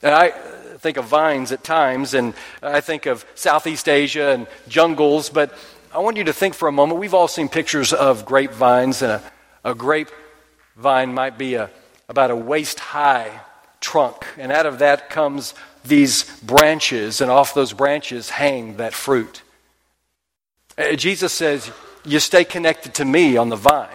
And 0.02 0.14
I 0.14 0.32
think 0.80 0.98
of 0.98 1.06
vines 1.06 1.54
at 1.54 1.64
times, 1.64 2.14
and 2.14 2.34
I 2.62 2.82
think 2.82 3.06
of 3.06 3.26
Southeast 3.34 3.88
Asia 3.88 4.32
and 4.32 4.48
jungles, 4.68 5.30
but 5.30 5.58
I 5.96 6.00
want 6.00 6.18
you 6.18 6.26
to 6.26 6.34
think 6.34 6.54
for 6.54 6.68
a 6.68 6.72
moment. 6.72 7.00
We've 7.00 7.14
all 7.14 7.30
seen 7.30 7.48
pictures 7.48 7.94
of 7.94 8.26
grapevines, 8.26 9.02
and 9.02 9.14
a, 9.14 9.24
a 9.64 9.74
grapevine 9.74 11.14
might 11.14 11.38
be 11.38 11.56
a, 11.56 11.70
about 12.10 12.30
a 12.30 12.36
waist 12.36 12.82
high 12.82 13.40
trunk, 13.80 14.26
and 14.38 14.52
out 14.52 14.66
of 14.66 14.80
that 14.80 15.10
comes 15.10 15.54
these 15.86 16.26
branches, 16.42 17.22
and 17.22 17.32
off 17.32 17.54
those 17.54 17.72
branches 17.72 18.30
hang 18.30 18.76
that 18.78 18.94
fruit. 18.94 19.44
Uh, 20.80 20.96
Jesus 20.96 21.34
says, 21.34 21.70
You 22.06 22.20
stay 22.20 22.46
connected 22.46 22.96
to 22.96 23.06
me 23.06 23.36
on 23.36 23.50
the 23.50 23.58
vine. 23.58 23.90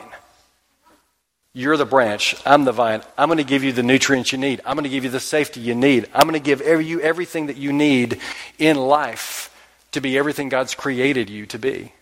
You're 1.54 1.76
the 1.76 1.86
branch. 1.86 2.34
I'm 2.44 2.64
the 2.64 2.72
vine. 2.72 3.02
I'm 3.16 3.28
going 3.28 3.38
to 3.38 3.44
give 3.44 3.64
you 3.64 3.72
the 3.72 3.82
nutrients 3.82 4.32
you 4.32 4.38
need. 4.38 4.60
I'm 4.66 4.74
going 4.74 4.84
to 4.84 4.90
give 4.90 5.04
you 5.04 5.10
the 5.10 5.20
safety 5.20 5.60
you 5.60 5.74
need. 5.74 6.08
I'm 6.12 6.22
going 6.22 6.34
to 6.34 6.40
give 6.40 6.60
every, 6.60 6.84
you 6.84 7.00
everything 7.00 7.46
that 7.46 7.56
you 7.56 7.72
need 7.72 8.20
in 8.58 8.76
life 8.76 9.50
to 9.92 10.00
be 10.00 10.18
everything 10.18 10.48
God's 10.48 10.74
created 10.74 11.30
you 11.30 11.46
to 11.46 11.58
be. 11.58 11.92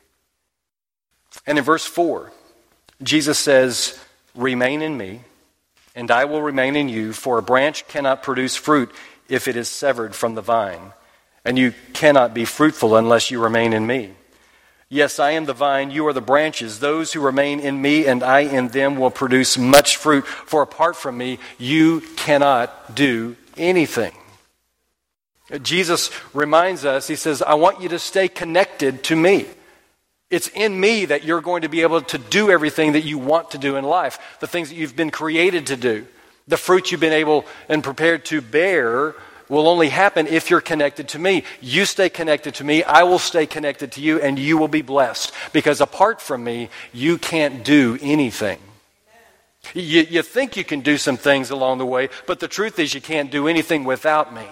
And 1.47 1.59
in 1.59 1.65
verse 1.65 1.85
4, 1.85 2.33
Jesus 3.03 3.39
says, 3.39 4.03
Remain 4.35 4.81
in 4.81 4.97
me, 4.97 5.21
and 5.95 6.11
I 6.11 6.25
will 6.25 6.41
remain 6.41 6.75
in 6.75 6.89
you, 6.89 7.12
for 7.12 7.37
a 7.37 7.43
branch 7.43 7.87
cannot 7.89 8.23
produce 8.23 8.57
fruit 8.57 8.91
if 9.29 9.47
it 9.47 9.57
is 9.57 9.69
severed 9.69 10.15
from 10.15 10.35
the 10.35 10.41
vine, 10.41 10.93
and 11.45 11.59
you 11.59 11.75
cannot 11.93 12.33
be 12.33 12.47
fruitful 12.47 12.97
unless 12.97 13.31
you 13.31 13.43
remain 13.43 13.75
in 13.75 13.87
me. 13.87 14.15
Yes, 14.92 15.18
I 15.18 15.30
am 15.30 15.46
the 15.46 15.54
vine, 15.54 15.90
you 15.90 16.06
are 16.06 16.12
the 16.12 16.20
branches. 16.20 16.78
Those 16.78 17.14
who 17.14 17.20
remain 17.22 17.61
in 17.61 17.80
me 17.80 18.04
and 18.04 18.22
I 18.22 18.40
in 18.40 18.68
them 18.68 18.96
will 18.96 19.11
produce 19.11 19.56
much 19.56 19.96
fruit, 19.96 20.26
for 20.26 20.61
apart 20.61 20.96
from 20.96 21.16
me, 21.16 21.38
you 21.56 22.02
cannot 22.16 22.94
do 22.94 23.34
anything. 23.56 24.12
Jesus 25.62 26.11
reminds 26.34 26.84
us, 26.84 27.08
he 27.08 27.16
says, 27.16 27.40
I 27.40 27.54
want 27.54 27.80
you 27.80 27.88
to 27.88 27.99
stay 27.99 28.28
connected 28.28 29.02
to 29.04 29.16
me. 29.16 29.46
It's 30.28 30.49
in 30.49 30.78
me 30.78 31.06
that 31.06 31.25
you're 31.25 31.40
going 31.40 31.62
to 31.62 31.70
be 31.70 31.80
able 31.80 32.02
to 32.02 32.18
do 32.18 32.50
everything 32.50 32.92
that 32.92 33.04
you 33.04 33.16
want 33.16 33.52
to 33.52 33.58
do 33.58 33.76
in 33.76 33.87
life, 33.87 34.37
the 34.40 34.46
things 34.46 34.68
that 34.68 34.75
you've 34.75 34.94
been 34.94 35.11
created 35.11 35.68
to 35.68 35.76
do, 35.78 36.06
the 36.46 36.58
fruit 36.58 36.92
you've 36.92 37.00
been 37.00 37.14
able 37.14 37.46
and 37.66 37.82
prepared 37.82 38.26
to 38.26 38.42
bear 38.42 39.14
will 39.52 39.68
only 39.68 39.90
happen 39.90 40.26
if 40.26 40.49
you're 40.49 40.62
connected 40.62 41.09
to 41.09 41.18
me. 41.18 41.44
You 41.61 41.85
stay 41.85 42.09
connected 42.09 42.54
to 42.56 42.64
me, 42.64 42.82
I 42.82 43.02
will 43.02 43.18
stay 43.18 43.47
connected 43.47 43.92
to 43.92 44.00
you, 44.00 44.18
and 44.21 44.38
you 44.38 44.56
will 44.56 44.68
be 44.68 44.82
blessed. 44.82 45.32
Because 45.52 45.80
apart 45.80 46.21
from 46.23 46.42
me, 46.42 46.71
you 46.92 47.18
can't 47.18 47.62
do 47.62 47.99
anything. 48.00 48.59
You, 49.75 50.02
you 50.02 50.23
think 50.23 50.56
you 50.56 50.64
can 50.64 50.80
do 50.80 50.97
some 50.97 51.16
things 51.16 51.50
along 51.50 51.78
the 51.78 51.87
way, 51.87 52.09
but 52.26 52.40
the 52.40 52.49
truth 52.49 52.78
is 52.78 52.94
you 52.94 53.00
can't 53.00 53.30
do 53.30 53.47
anything 53.47 53.85
without 53.85 54.35
me. 54.35 54.47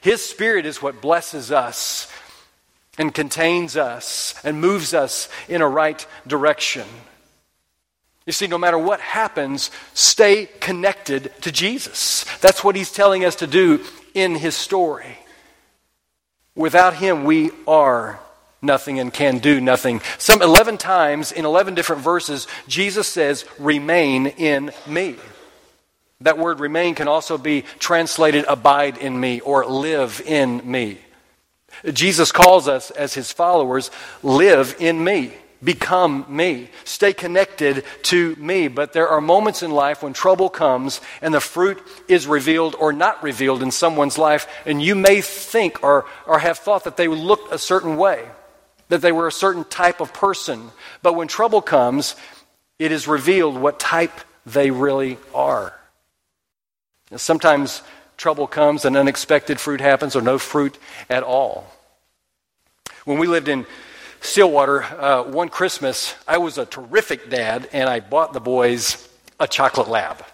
His 0.00 0.24
Spirit 0.24 0.66
is 0.66 0.80
what 0.80 1.02
blesses 1.02 1.50
us 1.50 2.10
and 2.96 3.12
contains 3.12 3.76
us 3.76 4.34
and 4.44 4.60
moves 4.60 4.94
us 4.94 5.28
in 5.48 5.62
a 5.62 5.68
right 5.68 6.06
direction. 6.26 6.86
You 8.24 8.32
see, 8.32 8.46
no 8.46 8.58
matter 8.58 8.78
what 8.78 9.00
happens, 9.00 9.70
stay 9.94 10.48
connected 10.60 11.32
to 11.40 11.50
Jesus. 11.50 12.24
That's 12.40 12.62
what 12.62 12.76
he's 12.76 12.92
telling 12.92 13.24
us 13.24 13.36
to 13.36 13.46
do 13.46 13.84
in 14.20 14.34
his 14.34 14.54
story. 14.54 15.18
Without 16.54 16.94
him, 16.94 17.24
we 17.24 17.50
are 17.66 18.20
nothing 18.60 18.98
and 18.98 19.12
can 19.12 19.38
do 19.38 19.60
nothing. 19.60 20.00
Some 20.18 20.42
11 20.42 20.78
times 20.78 21.32
in 21.32 21.44
11 21.44 21.74
different 21.74 22.02
verses, 22.02 22.46
Jesus 22.66 23.06
says, 23.06 23.44
Remain 23.58 24.26
in 24.26 24.72
me. 24.86 25.16
That 26.20 26.38
word 26.38 26.58
remain 26.58 26.96
can 26.96 27.06
also 27.06 27.38
be 27.38 27.62
translated 27.78 28.44
abide 28.48 28.98
in 28.98 29.18
me 29.18 29.40
or 29.40 29.64
live 29.64 30.20
in 30.26 30.68
me. 30.68 30.98
Jesus 31.92 32.32
calls 32.32 32.66
us 32.66 32.90
as 32.90 33.14
his 33.14 33.30
followers, 33.30 33.92
live 34.22 34.74
in 34.80 35.02
me. 35.02 35.32
Become 35.62 36.24
me, 36.28 36.70
stay 36.84 37.12
connected 37.12 37.84
to 38.02 38.36
me. 38.36 38.68
But 38.68 38.92
there 38.92 39.08
are 39.08 39.20
moments 39.20 39.62
in 39.62 39.70
life 39.70 40.02
when 40.02 40.12
trouble 40.12 40.48
comes 40.48 41.00
and 41.20 41.34
the 41.34 41.40
fruit 41.40 41.82
is 42.08 42.26
revealed 42.26 42.76
or 42.78 42.92
not 42.92 43.22
revealed 43.22 43.62
in 43.62 43.70
someone's 43.70 44.18
life, 44.18 44.46
and 44.66 44.80
you 44.82 44.94
may 44.94 45.20
think 45.20 45.82
or, 45.82 46.06
or 46.26 46.38
have 46.38 46.58
thought 46.58 46.84
that 46.84 46.96
they 46.96 47.08
looked 47.08 47.52
a 47.52 47.58
certain 47.58 47.96
way, 47.96 48.24
that 48.88 49.02
they 49.02 49.12
were 49.12 49.26
a 49.26 49.32
certain 49.32 49.64
type 49.64 50.00
of 50.00 50.12
person. 50.12 50.70
But 51.02 51.14
when 51.14 51.28
trouble 51.28 51.62
comes, 51.62 52.14
it 52.78 52.92
is 52.92 53.08
revealed 53.08 53.56
what 53.56 53.80
type 53.80 54.12
they 54.46 54.70
really 54.70 55.18
are. 55.34 55.74
Now, 57.10 57.16
sometimes 57.16 57.82
trouble 58.16 58.46
comes 58.46 58.84
and 58.84 58.96
unexpected 58.96 59.60
fruit 59.60 59.80
happens, 59.80 60.14
or 60.14 60.22
no 60.22 60.38
fruit 60.38 60.78
at 61.08 61.22
all. 61.22 61.66
When 63.04 63.18
we 63.18 63.26
lived 63.26 63.48
in 63.48 63.66
Stillwater, 64.20 64.82
uh, 64.82 65.22
one 65.24 65.48
Christmas, 65.48 66.14
I 66.26 66.38
was 66.38 66.58
a 66.58 66.66
terrific 66.66 67.30
dad, 67.30 67.68
and 67.72 67.88
I 67.88 68.00
bought 68.00 68.32
the 68.32 68.40
boys 68.40 69.08
a 69.38 69.46
chocolate 69.46 69.88
lab. 69.88 70.24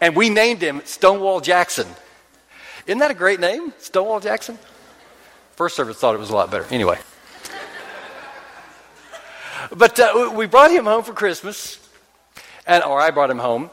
And 0.00 0.16
we 0.16 0.30
named 0.30 0.62
him 0.62 0.82
Stonewall 0.84 1.40
Jackson. 1.40 1.86
Isn't 2.86 3.00
that 3.00 3.10
a 3.10 3.14
great 3.14 3.40
name, 3.40 3.72
Stonewall 3.78 4.20
Jackson? 4.20 4.58
First 5.56 5.76
service 5.76 5.98
thought 5.98 6.14
it 6.14 6.18
was 6.18 6.30
a 6.30 6.34
lot 6.34 6.50
better. 6.50 6.66
Anyway. 6.70 6.98
But 9.70 10.00
uh, 10.00 10.32
we 10.34 10.46
brought 10.46 10.70
him 10.70 10.84
home 10.84 11.02
for 11.02 11.12
Christmas, 11.12 11.78
and, 12.66 12.82
or 12.82 12.98
I 13.00 13.10
brought 13.10 13.30
him 13.30 13.38
home, 13.38 13.70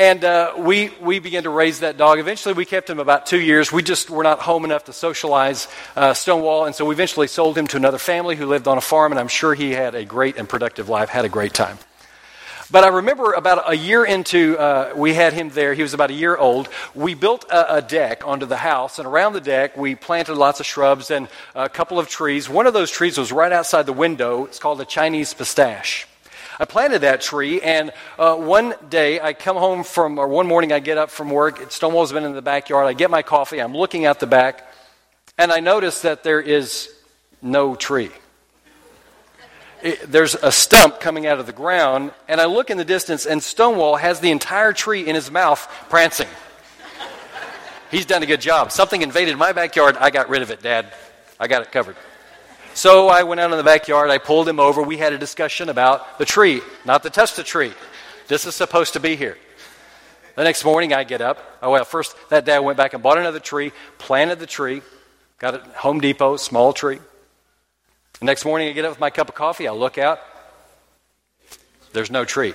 and 0.00 0.24
uh, 0.24 0.54
we, 0.56 0.88
we 1.02 1.18
began 1.18 1.42
to 1.42 1.50
raise 1.50 1.80
that 1.80 1.98
dog. 1.98 2.18
Eventually, 2.18 2.54
we 2.54 2.64
kept 2.64 2.88
him 2.88 2.98
about 2.98 3.26
two 3.26 3.38
years. 3.38 3.70
We 3.70 3.82
just 3.82 4.08
were 4.08 4.22
not 4.22 4.38
home 4.38 4.64
enough 4.64 4.84
to 4.84 4.94
socialize 4.94 5.68
uh, 5.94 6.14
Stonewall, 6.14 6.64
and 6.64 6.74
so 6.74 6.86
we 6.86 6.94
eventually 6.94 7.26
sold 7.26 7.58
him 7.58 7.66
to 7.66 7.76
another 7.76 7.98
family 7.98 8.34
who 8.34 8.46
lived 8.46 8.66
on 8.66 8.78
a 8.78 8.80
farm, 8.80 9.12
and 9.12 9.18
I'm 9.18 9.28
sure 9.28 9.52
he 9.52 9.72
had 9.72 9.94
a 9.94 10.06
great 10.06 10.38
and 10.38 10.48
productive 10.48 10.88
life, 10.88 11.10
had 11.10 11.26
a 11.26 11.28
great 11.28 11.52
time. 11.52 11.76
But 12.70 12.84
I 12.84 12.88
remember 12.88 13.32
about 13.32 13.70
a 13.70 13.76
year 13.76 14.02
into, 14.02 14.56
uh, 14.58 14.94
we 14.96 15.12
had 15.12 15.34
him 15.34 15.50
there. 15.50 15.74
He 15.74 15.82
was 15.82 15.92
about 15.92 16.08
a 16.08 16.14
year 16.14 16.34
old. 16.34 16.70
We 16.94 17.12
built 17.12 17.44
a, 17.50 17.76
a, 17.76 17.82
deck 17.82 18.26
onto 18.26 18.46
the 18.46 18.56
house, 18.56 18.98
and 18.98 19.06
around 19.06 19.34
the 19.34 19.42
deck, 19.42 19.76
we 19.76 19.96
planted 19.96 20.34
lots 20.36 20.60
of 20.60 20.66
shrubs 20.66 21.10
and 21.10 21.28
a 21.54 21.68
couple 21.68 21.98
of 21.98 22.08
trees. 22.08 22.48
One 22.48 22.66
of 22.66 22.72
those 22.72 22.90
trees 22.90 23.18
was 23.18 23.32
right 23.32 23.52
outside 23.52 23.84
the 23.84 23.92
window. 23.92 24.46
It's 24.46 24.58
called 24.58 24.80
a 24.80 24.86
Chinese 24.86 25.34
pistache. 25.34 26.06
I 26.60 26.66
planted 26.66 27.00
that 27.00 27.20
tree, 27.20 27.60
and 27.60 27.90
uh, 28.18 28.36
one 28.36 28.74
day 28.88 29.18
I 29.18 29.32
come 29.32 29.56
home 29.56 29.82
from, 29.82 30.18
or 30.18 30.28
one 30.28 30.46
morning 30.46 30.72
I 30.72 30.78
get 30.78 30.98
up 30.98 31.10
from 31.10 31.30
work. 31.30 31.72
Stonewall's 31.72 32.12
been 32.12 32.24
in 32.24 32.34
the 32.34 32.42
backyard. 32.42 32.86
I 32.86 32.92
get 32.92 33.10
my 33.10 33.22
coffee. 33.22 33.60
I'm 33.60 33.76
looking 33.76 34.04
out 34.04 34.20
the 34.20 34.28
back, 34.28 34.70
and 35.36 35.50
I 35.50 35.58
notice 35.58 36.02
that 36.02 36.22
there 36.22 36.40
is 36.40 36.94
no 37.42 37.74
tree 37.74 38.12
it, 39.82 40.10
there's 40.10 40.34
a 40.34 40.52
stump 40.52 41.00
coming 41.00 41.26
out 41.26 41.38
of 41.38 41.46
the 41.46 41.52
ground, 41.52 42.12
and 42.28 42.40
I 42.40 42.46
look 42.46 42.70
in 42.70 42.76
the 42.76 42.84
distance, 42.84 43.26
and 43.26 43.42
Stonewall 43.42 43.96
has 43.96 44.20
the 44.20 44.30
entire 44.30 44.72
tree 44.72 45.06
in 45.06 45.14
his 45.14 45.30
mouth 45.30 45.66
prancing. 45.88 46.28
He's 47.90 48.06
done 48.06 48.22
a 48.22 48.26
good 48.26 48.40
job. 48.40 48.70
Something 48.70 49.02
invaded 49.02 49.36
my 49.36 49.52
backyard. 49.52 49.96
I 49.96 50.10
got 50.10 50.28
rid 50.28 50.42
of 50.42 50.50
it, 50.50 50.62
Dad. 50.62 50.92
I 51.40 51.48
got 51.48 51.62
it 51.62 51.72
covered. 51.72 51.96
So 52.74 53.08
I 53.08 53.24
went 53.24 53.40
out 53.40 53.50
in 53.50 53.56
the 53.56 53.64
backyard. 53.64 54.10
I 54.10 54.18
pulled 54.18 54.48
him 54.48 54.60
over. 54.60 54.82
We 54.82 54.96
had 54.96 55.12
a 55.12 55.18
discussion 55.18 55.68
about 55.68 56.18
the 56.18 56.24
tree, 56.24 56.62
not 56.84 57.02
the 57.02 57.10
the 57.10 57.42
tree. 57.42 57.72
This 58.28 58.46
is 58.46 58.54
supposed 58.54 58.92
to 58.92 59.00
be 59.00 59.16
here. 59.16 59.36
The 60.36 60.44
next 60.44 60.64
morning, 60.64 60.94
I 60.94 61.04
get 61.04 61.20
up. 61.20 61.58
Oh, 61.62 61.72
well, 61.72 61.84
first 61.84 62.16
that 62.30 62.44
day 62.44 62.54
I 62.54 62.60
went 62.60 62.78
back 62.78 62.94
and 62.94 63.02
bought 63.02 63.18
another 63.18 63.40
tree, 63.40 63.72
planted 63.98 64.38
the 64.38 64.46
tree, 64.46 64.82
got 65.38 65.54
it 65.54 65.62
Home 65.76 66.00
Depot, 66.00 66.36
small 66.36 66.72
tree. 66.72 66.98
The 68.20 68.24
next 68.24 68.44
morning, 68.44 68.68
I 68.68 68.72
get 68.72 68.84
up 68.84 68.92
with 68.92 69.00
my 69.00 69.10
cup 69.10 69.28
of 69.28 69.34
coffee, 69.34 69.66
I 69.66 69.72
look 69.72 69.98
out, 69.98 70.20
there's 71.92 72.10
no 72.10 72.24
tree. 72.24 72.54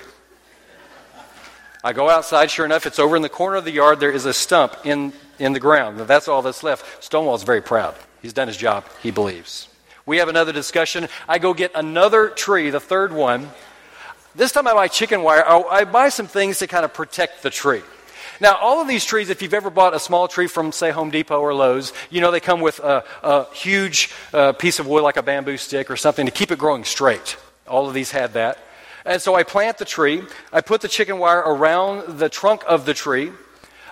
I 1.84 1.92
go 1.92 2.08
outside, 2.08 2.50
sure 2.50 2.64
enough, 2.64 2.86
it's 2.86 2.98
over 2.98 3.14
in 3.14 3.22
the 3.22 3.28
corner 3.28 3.56
of 3.56 3.64
the 3.64 3.70
yard. 3.70 4.00
There 4.00 4.10
is 4.10 4.24
a 4.24 4.32
stump 4.32 4.74
in, 4.84 5.12
in 5.38 5.52
the 5.52 5.60
ground. 5.60 6.00
That's 6.00 6.26
all 6.26 6.42
that's 6.42 6.64
left. 6.64 7.04
Stonewall's 7.04 7.44
very 7.44 7.60
proud. 7.62 7.94
He's 8.22 8.32
done 8.32 8.48
his 8.48 8.56
job, 8.56 8.84
he 9.02 9.12
believes. 9.12 9.68
We 10.06 10.18
have 10.18 10.28
another 10.28 10.52
discussion. 10.52 11.08
I 11.28 11.38
go 11.38 11.52
get 11.52 11.72
another 11.74 12.28
tree, 12.28 12.70
the 12.70 12.80
third 12.80 13.12
one. 13.12 13.50
This 14.36 14.52
time 14.52 14.68
I 14.68 14.74
buy 14.74 14.88
chicken 14.88 15.22
wire. 15.22 15.44
I 15.44 15.84
buy 15.84 16.10
some 16.10 16.28
things 16.28 16.58
to 16.60 16.66
kind 16.66 16.84
of 16.84 16.94
protect 16.94 17.42
the 17.42 17.50
tree. 17.50 17.82
Now, 18.40 18.56
all 18.56 18.80
of 18.82 18.88
these 18.88 19.04
trees, 19.04 19.30
if 19.30 19.40
you've 19.40 19.54
ever 19.54 19.70
bought 19.70 19.94
a 19.94 19.98
small 19.98 20.28
tree 20.28 20.46
from, 20.46 20.70
say, 20.70 20.90
Home 20.90 21.10
Depot 21.10 21.40
or 21.40 21.54
Lowe's, 21.54 21.92
you 22.10 22.20
know 22.20 22.30
they 22.30 22.40
come 22.40 22.60
with 22.60 22.78
a, 22.80 23.02
a 23.22 23.52
huge 23.54 24.10
uh, 24.32 24.52
piece 24.52 24.78
of 24.78 24.86
wood 24.86 25.02
like 25.02 25.16
a 25.16 25.22
bamboo 25.22 25.56
stick 25.56 25.90
or 25.90 25.96
something 25.96 26.26
to 26.26 26.32
keep 26.32 26.50
it 26.50 26.58
growing 26.58 26.84
straight. 26.84 27.36
All 27.66 27.88
of 27.88 27.94
these 27.94 28.10
had 28.10 28.34
that. 28.34 28.58
And 29.06 29.22
so 29.22 29.34
I 29.34 29.42
plant 29.42 29.78
the 29.78 29.84
tree. 29.84 30.22
I 30.52 30.60
put 30.60 30.82
the 30.82 30.88
chicken 30.88 31.18
wire 31.18 31.38
around 31.38 32.18
the 32.18 32.28
trunk 32.28 32.62
of 32.68 32.84
the 32.84 32.94
tree. 32.94 33.32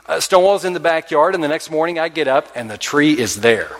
Uh, 0.06 0.20
Stonewall's 0.20 0.66
in 0.66 0.74
the 0.74 0.80
backyard, 0.80 1.34
and 1.34 1.42
the 1.42 1.48
next 1.48 1.70
morning 1.70 1.98
I 1.98 2.08
get 2.08 2.28
up 2.28 2.48
and 2.54 2.70
the 2.70 2.76
tree 2.76 3.18
is 3.18 3.36
there. 3.36 3.70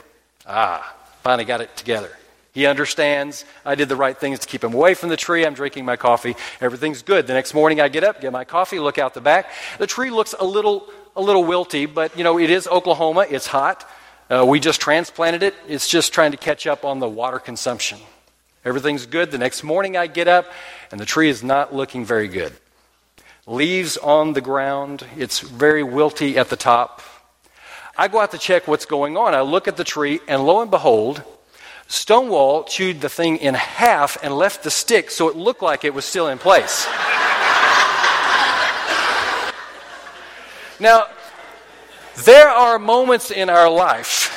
Ah, 0.46 0.96
finally 1.22 1.44
got 1.44 1.61
it 1.61 1.76
together. 1.76 2.11
He 2.54 2.66
understands 2.66 3.44
I 3.64 3.74
did 3.74 3.88
the 3.88 3.96
right 3.96 4.16
things 4.16 4.38
to 4.38 4.46
keep 4.46 4.62
him 4.62 4.74
away 4.74 4.94
from 4.94 5.08
the 5.08 5.16
tree. 5.16 5.44
I'm 5.44 5.54
drinking 5.54 5.84
my 5.84 5.96
coffee. 5.96 6.36
Everything's 6.60 7.02
good. 7.02 7.26
The 7.26 7.34
next 7.34 7.52
morning 7.52 7.80
I 7.80 7.88
get 7.88 8.04
up, 8.04 8.20
get 8.20 8.30
my 8.32 8.44
coffee, 8.44 8.78
look 8.78 8.96
out 8.96 9.12
the 9.12 9.20
back. 9.20 9.50
The 9.78 9.88
tree 9.88 10.10
looks 10.10 10.36
a 10.38 10.44
little, 10.44 10.88
a 11.16 11.20
little 11.20 11.42
wilty, 11.42 11.92
but 11.92 12.16
you 12.16 12.22
know, 12.22 12.38
it 12.38 12.50
is 12.50 12.68
Oklahoma. 12.68 13.26
It's 13.28 13.48
hot. 13.48 13.84
Uh, 14.30 14.44
we 14.46 14.60
just 14.60 14.80
transplanted 14.80 15.42
it. 15.42 15.54
It's 15.66 15.88
just 15.88 16.14
trying 16.14 16.30
to 16.30 16.36
catch 16.36 16.64
up 16.68 16.84
on 16.84 17.00
the 17.00 17.08
water 17.08 17.40
consumption. 17.40 17.98
Everything's 18.64 19.06
good. 19.06 19.32
The 19.32 19.38
next 19.38 19.64
morning 19.64 19.96
I 19.96 20.06
get 20.06 20.28
up 20.28 20.46
and 20.92 21.00
the 21.00 21.04
tree 21.04 21.28
is 21.28 21.42
not 21.42 21.74
looking 21.74 22.04
very 22.04 22.28
good. 22.28 22.52
Leaves 23.48 23.96
on 23.96 24.32
the 24.32 24.40
ground. 24.40 25.04
It's 25.16 25.40
very 25.40 25.82
wilty 25.82 26.36
at 26.36 26.50
the 26.50 26.56
top. 26.56 27.02
I 27.98 28.06
go 28.06 28.20
out 28.20 28.30
to 28.30 28.38
check 28.38 28.68
what's 28.68 28.86
going 28.86 29.16
on. 29.16 29.34
I 29.34 29.40
look 29.40 29.66
at 29.66 29.76
the 29.76 29.84
tree 29.84 30.20
and 30.28 30.46
lo 30.46 30.62
and 30.62 30.70
behold, 30.70 31.24
Stonewall 31.88 32.64
chewed 32.64 33.00
the 33.00 33.08
thing 33.08 33.36
in 33.36 33.54
half 33.54 34.16
and 34.22 34.36
left 34.36 34.62
the 34.62 34.70
stick 34.70 35.10
so 35.10 35.28
it 35.28 35.36
looked 35.36 35.62
like 35.62 35.84
it 35.84 35.94
was 35.94 36.04
still 36.04 36.28
in 36.28 36.38
place. 36.38 36.86
now, 40.80 41.06
there 42.24 42.48
are 42.48 42.78
moments 42.78 43.30
in 43.30 43.50
our 43.50 43.70
life 43.70 44.30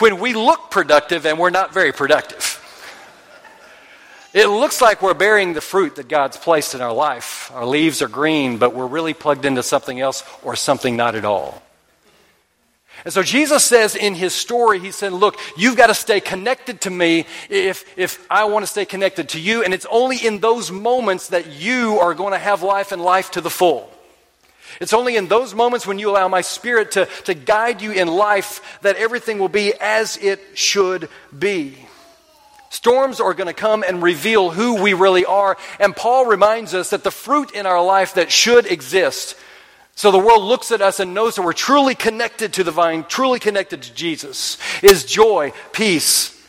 when 0.00 0.18
we 0.18 0.34
look 0.34 0.70
productive 0.70 1.26
and 1.26 1.38
we're 1.38 1.50
not 1.50 1.72
very 1.72 1.92
productive. 1.92 2.58
It 4.34 4.46
looks 4.46 4.80
like 4.80 5.02
we're 5.02 5.12
bearing 5.12 5.52
the 5.52 5.60
fruit 5.60 5.96
that 5.96 6.08
God's 6.08 6.38
placed 6.38 6.74
in 6.74 6.80
our 6.80 6.92
life. 6.92 7.50
Our 7.54 7.66
leaves 7.66 8.00
are 8.00 8.08
green, 8.08 8.56
but 8.56 8.74
we're 8.74 8.86
really 8.86 9.12
plugged 9.12 9.44
into 9.44 9.62
something 9.62 10.00
else 10.00 10.24
or 10.42 10.56
something 10.56 10.96
not 10.96 11.14
at 11.14 11.26
all. 11.26 11.62
And 13.04 13.12
so 13.12 13.22
Jesus 13.22 13.64
says 13.64 13.96
in 13.96 14.14
his 14.14 14.32
story, 14.32 14.78
he 14.78 14.92
said, 14.92 15.12
Look, 15.12 15.36
you've 15.56 15.76
got 15.76 15.88
to 15.88 15.94
stay 15.94 16.20
connected 16.20 16.80
to 16.82 16.90
me 16.90 17.26
if, 17.50 17.84
if 17.98 18.24
I 18.30 18.44
want 18.44 18.64
to 18.64 18.70
stay 18.70 18.84
connected 18.84 19.30
to 19.30 19.40
you. 19.40 19.64
And 19.64 19.74
it's 19.74 19.86
only 19.90 20.24
in 20.24 20.38
those 20.38 20.70
moments 20.70 21.28
that 21.28 21.52
you 21.52 21.98
are 21.98 22.14
going 22.14 22.32
to 22.32 22.38
have 22.38 22.62
life 22.62 22.92
and 22.92 23.02
life 23.02 23.32
to 23.32 23.40
the 23.40 23.50
full. 23.50 23.90
It's 24.80 24.92
only 24.92 25.16
in 25.16 25.28
those 25.28 25.54
moments 25.54 25.86
when 25.86 25.98
you 25.98 26.10
allow 26.10 26.28
my 26.28 26.40
spirit 26.40 26.92
to, 26.92 27.06
to 27.24 27.34
guide 27.34 27.82
you 27.82 27.92
in 27.92 28.08
life 28.08 28.78
that 28.82 28.96
everything 28.96 29.38
will 29.38 29.48
be 29.48 29.74
as 29.80 30.16
it 30.16 30.40
should 30.54 31.08
be. 31.36 31.76
Storms 32.70 33.20
are 33.20 33.34
going 33.34 33.48
to 33.48 33.52
come 33.52 33.84
and 33.86 34.02
reveal 34.02 34.50
who 34.50 34.82
we 34.82 34.94
really 34.94 35.26
are. 35.26 35.58
And 35.78 35.94
Paul 35.94 36.24
reminds 36.24 36.72
us 36.72 36.90
that 36.90 37.04
the 37.04 37.10
fruit 37.10 37.50
in 37.50 37.66
our 37.66 37.84
life 37.84 38.14
that 38.14 38.32
should 38.32 38.64
exist 38.64 39.36
so 39.94 40.10
the 40.10 40.18
world 40.18 40.42
looks 40.42 40.72
at 40.72 40.80
us 40.80 41.00
and 41.00 41.14
knows 41.14 41.36
that 41.36 41.42
we're 41.42 41.52
truly 41.52 41.94
connected 41.94 42.54
to 42.54 42.64
the 42.64 42.70
vine, 42.70 43.04
truly 43.04 43.38
connected 43.38 43.82
to 43.82 43.94
Jesus, 43.94 44.58
is 44.82 45.04
joy, 45.04 45.52
peace, 45.72 46.40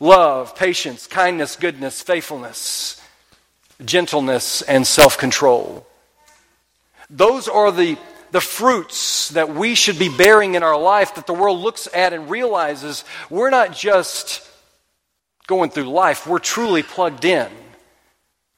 love, 0.00 0.56
patience, 0.56 1.06
kindness, 1.06 1.56
goodness, 1.56 2.00
faithfulness, 2.00 3.00
gentleness, 3.84 4.62
and 4.62 4.86
self 4.86 5.18
control. 5.18 5.86
Those 7.10 7.48
are 7.48 7.70
the, 7.72 7.98
the 8.30 8.40
fruits 8.40 9.30
that 9.30 9.54
we 9.54 9.74
should 9.74 9.98
be 9.98 10.08
bearing 10.08 10.54
in 10.54 10.62
our 10.62 10.78
life 10.78 11.16
that 11.16 11.26
the 11.26 11.34
world 11.34 11.60
looks 11.60 11.88
at 11.92 12.12
and 12.12 12.30
realizes 12.30 13.04
we're 13.30 13.50
not 13.50 13.72
just 13.72 14.48
going 15.46 15.70
through 15.70 15.84
life, 15.84 16.26
we're 16.26 16.38
truly 16.38 16.82
plugged 16.82 17.24
in 17.24 17.50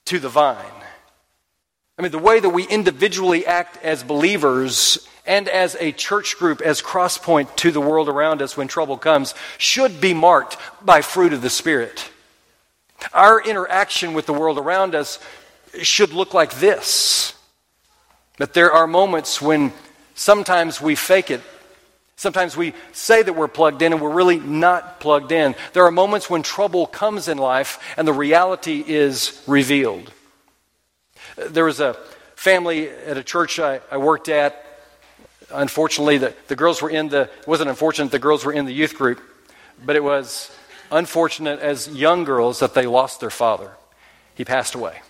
to 0.05 0.19
the 0.19 0.29
vine. 0.29 0.76
I 1.99 2.03
mean, 2.03 2.13
the 2.13 2.19
way 2.19 2.41
that 2.41 2.51
we 2.51 2.65
individually 2.67 3.47
act 3.47 3.83
as 3.83 4.03
believers 4.03 5.07
and 5.25 5.49
as 5.49 5.77
a 5.81 5.93
church 5.93 6.37
group, 6.37 6.61
as 6.61 6.83
crosspoint 6.83 7.57
to 7.57 7.71
the 7.71 7.81
world 7.81 8.09
around 8.09 8.43
us 8.43 8.57
when 8.57 8.69
trouble 8.69 8.99
comes, 8.99 9.35
should 9.59 10.01
be 10.01 10.15
marked 10.15 10.57
by 10.85 11.01
fruit 11.01 11.33
of 11.33 11.43
the 11.43 11.51
Spirit. 11.51 12.11
Our 13.13 13.41
interaction 13.41 14.15
with 14.15 14.27
the 14.27 14.33
world 14.33 14.59
around 14.59 14.95
us 14.95 15.19
should 15.83 16.13
look 16.13 16.35
like 16.35 16.55
this. 16.61 17.35
But 18.39 18.55
there 18.55 18.73
are 18.73 18.87
moments 18.87 19.41
when 19.41 19.73
sometimes 20.15 20.81
we 20.81 20.95
fake 20.95 21.31
it 21.31 21.41
Sometimes 22.19 22.57
we 22.57 22.73
say 22.93 23.23
that 23.23 23.35
we're 23.35 23.47
plugged 23.47 23.83
in 23.83 23.93
and 23.93 24.01
we're 24.01 24.09
really 24.09 24.39
not 24.39 25.01
plugged 25.01 25.33
in. 25.33 25.55
There 25.75 25.85
are 25.85 25.91
moments 25.91 26.31
when 26.31 26.43
trouble 26.43 26.87
comes 26.87 27.29
in 27.29 27.37
life 27.37 27.79
and 27.99 28.09
the 28.09 28.13
reality 28.13 28.83
is 28.87 29.43
revealed. 29.47 30.11
There 31.37 31.64
was 31.64 31.81
a 31.81 31.94
family 32.35 32.88
at 32.88 33.16
a 33.16 33.22
church 33.22 33.59
I, 33.59 33.81
I 33.90 33.99
worked 33.99 34.29
at. 34.29 34.62
Unfortunately, 35.51 36.18
the, 36.18 36.35
the 36.49 36.57
girls 36.57 36.83
were 36.83 36.90
in 36.90 37.09
the, 37.09 37.22
it 37.22 37.46
wasn't 37.46 37.68
unfortunate 37.68 38.11
the 38.11 38.18
girls 38.18 38.44
were 38.44 38.53
in 38.53 38.64
the 38.64 38.72
youth 38.72 38.94
group, 38.94 39.20
but 39.85 39.96
it 39.96 40.03
was 40.03 40.51
unfortunate 40.90 41.61
as 41.61 41.88
young 41.88 42.25
girls 42.25 42.61
that 42.61 42.75
they 42.75 42.87
lost 42.87 43.20
their 43.20 43.31
father. 43.31 43.70
He 44.35 44.44
passed 44.44 44.75
away. 44.75 45.01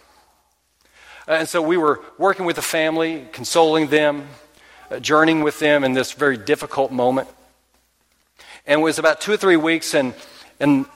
And 1.29 1.49
so 1.49 1.61
we 1.63 1.77
were 1.77 2.01
working 2.19 2.45
with 2.45 2.57
the 2.57 2.63
family, 2.63 3.27
consoling 3.33 3.89
them, 3.89 4.29
uh, 4.91 5.01
journeying 5.01 5.43
with 5.43 5.59
them 5.59 5.85
in 5.85 5.93
this 5.93 6.13
very 6.13 6.37
difficult 6.37 6.93
moment. 6.93 7.29
And 8.67 8.81
it 8.81 8.85
was 8.85 8.99
about 8.99 9.21
two 9.21 9.33
or 9.33 9.37
three 9.37 9.57
weeks, 9.57 9.95
and, 9.95 10.15
and 10.61 10.87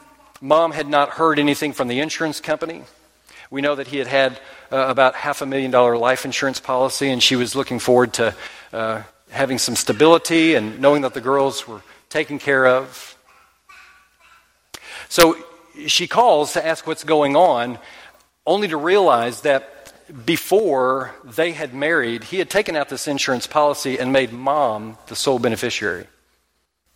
mom 0.41 0.73
had 0.73 0.89
not 0.89 1.11
heard 1.11 1.39
anything 1.39 1.73
from 1.73 1.89
the 1.89 2.01
insurance 2.01 2.41
company. 2.41 2.85
We 3.51 3.63
know 3.63 3.75
that 3.75 3.89
he 3.89 3.99
had 3.99 4.07
had 4.07 4.41
uh, 4.71 4.87
about 4.89 5.15
half 5.17 5.43
a 5.43 5.47
million 5.47 5.73
dollar 5.73 5.97
life 5.97 6.25
insurance 6.25 6.61
policy, 6.61 7.11
and 7.11 7.21
she 7.21 7.35
was 7.35 7.57
looking 7.57 7.81
forward 7.81 8.15
to 8.15 8.35
uh, 8.73 9.03
having 9.31 9.59
some 9.59 9.75
stability 9.75 10.55
and 10.55 10.81
knowing 10.81 11.03
that 11.03 11.15
the 11.15 11.21
girls 11.21 11.67
were 11.67 11.83
taken 12.09 12.39
care 12.39 12.67
of. 12.67 13.17
So 15.09 15.37
she 15.87 16.07
calls 16.07 16.53
to 16.53 16.65
ask 16.65 16.87
what's 16.87 17.03
going 17.03 17.35
on, 17.35 17.79
only 18.47 18.69
to 18.69 18.77
realize 18.77 19.41
that 19.41 19.93
before 20.27 21.15
they 21.25 21.53
had 21.53 21.75
married, 21.75 22.25
he 22.25 22.39
had 22.39 22.51
taken 22.51 22.77
out 22.77 22.89
this 22.89 23.09
insurance 23.09 23.47
policy 23.47 23.99
and 23.99 24.13
made 24.13 24.33
mom 24.33 24.99
the 25.07 25.17
sole 25.17 25.39
beneficiary, 25.39 26.07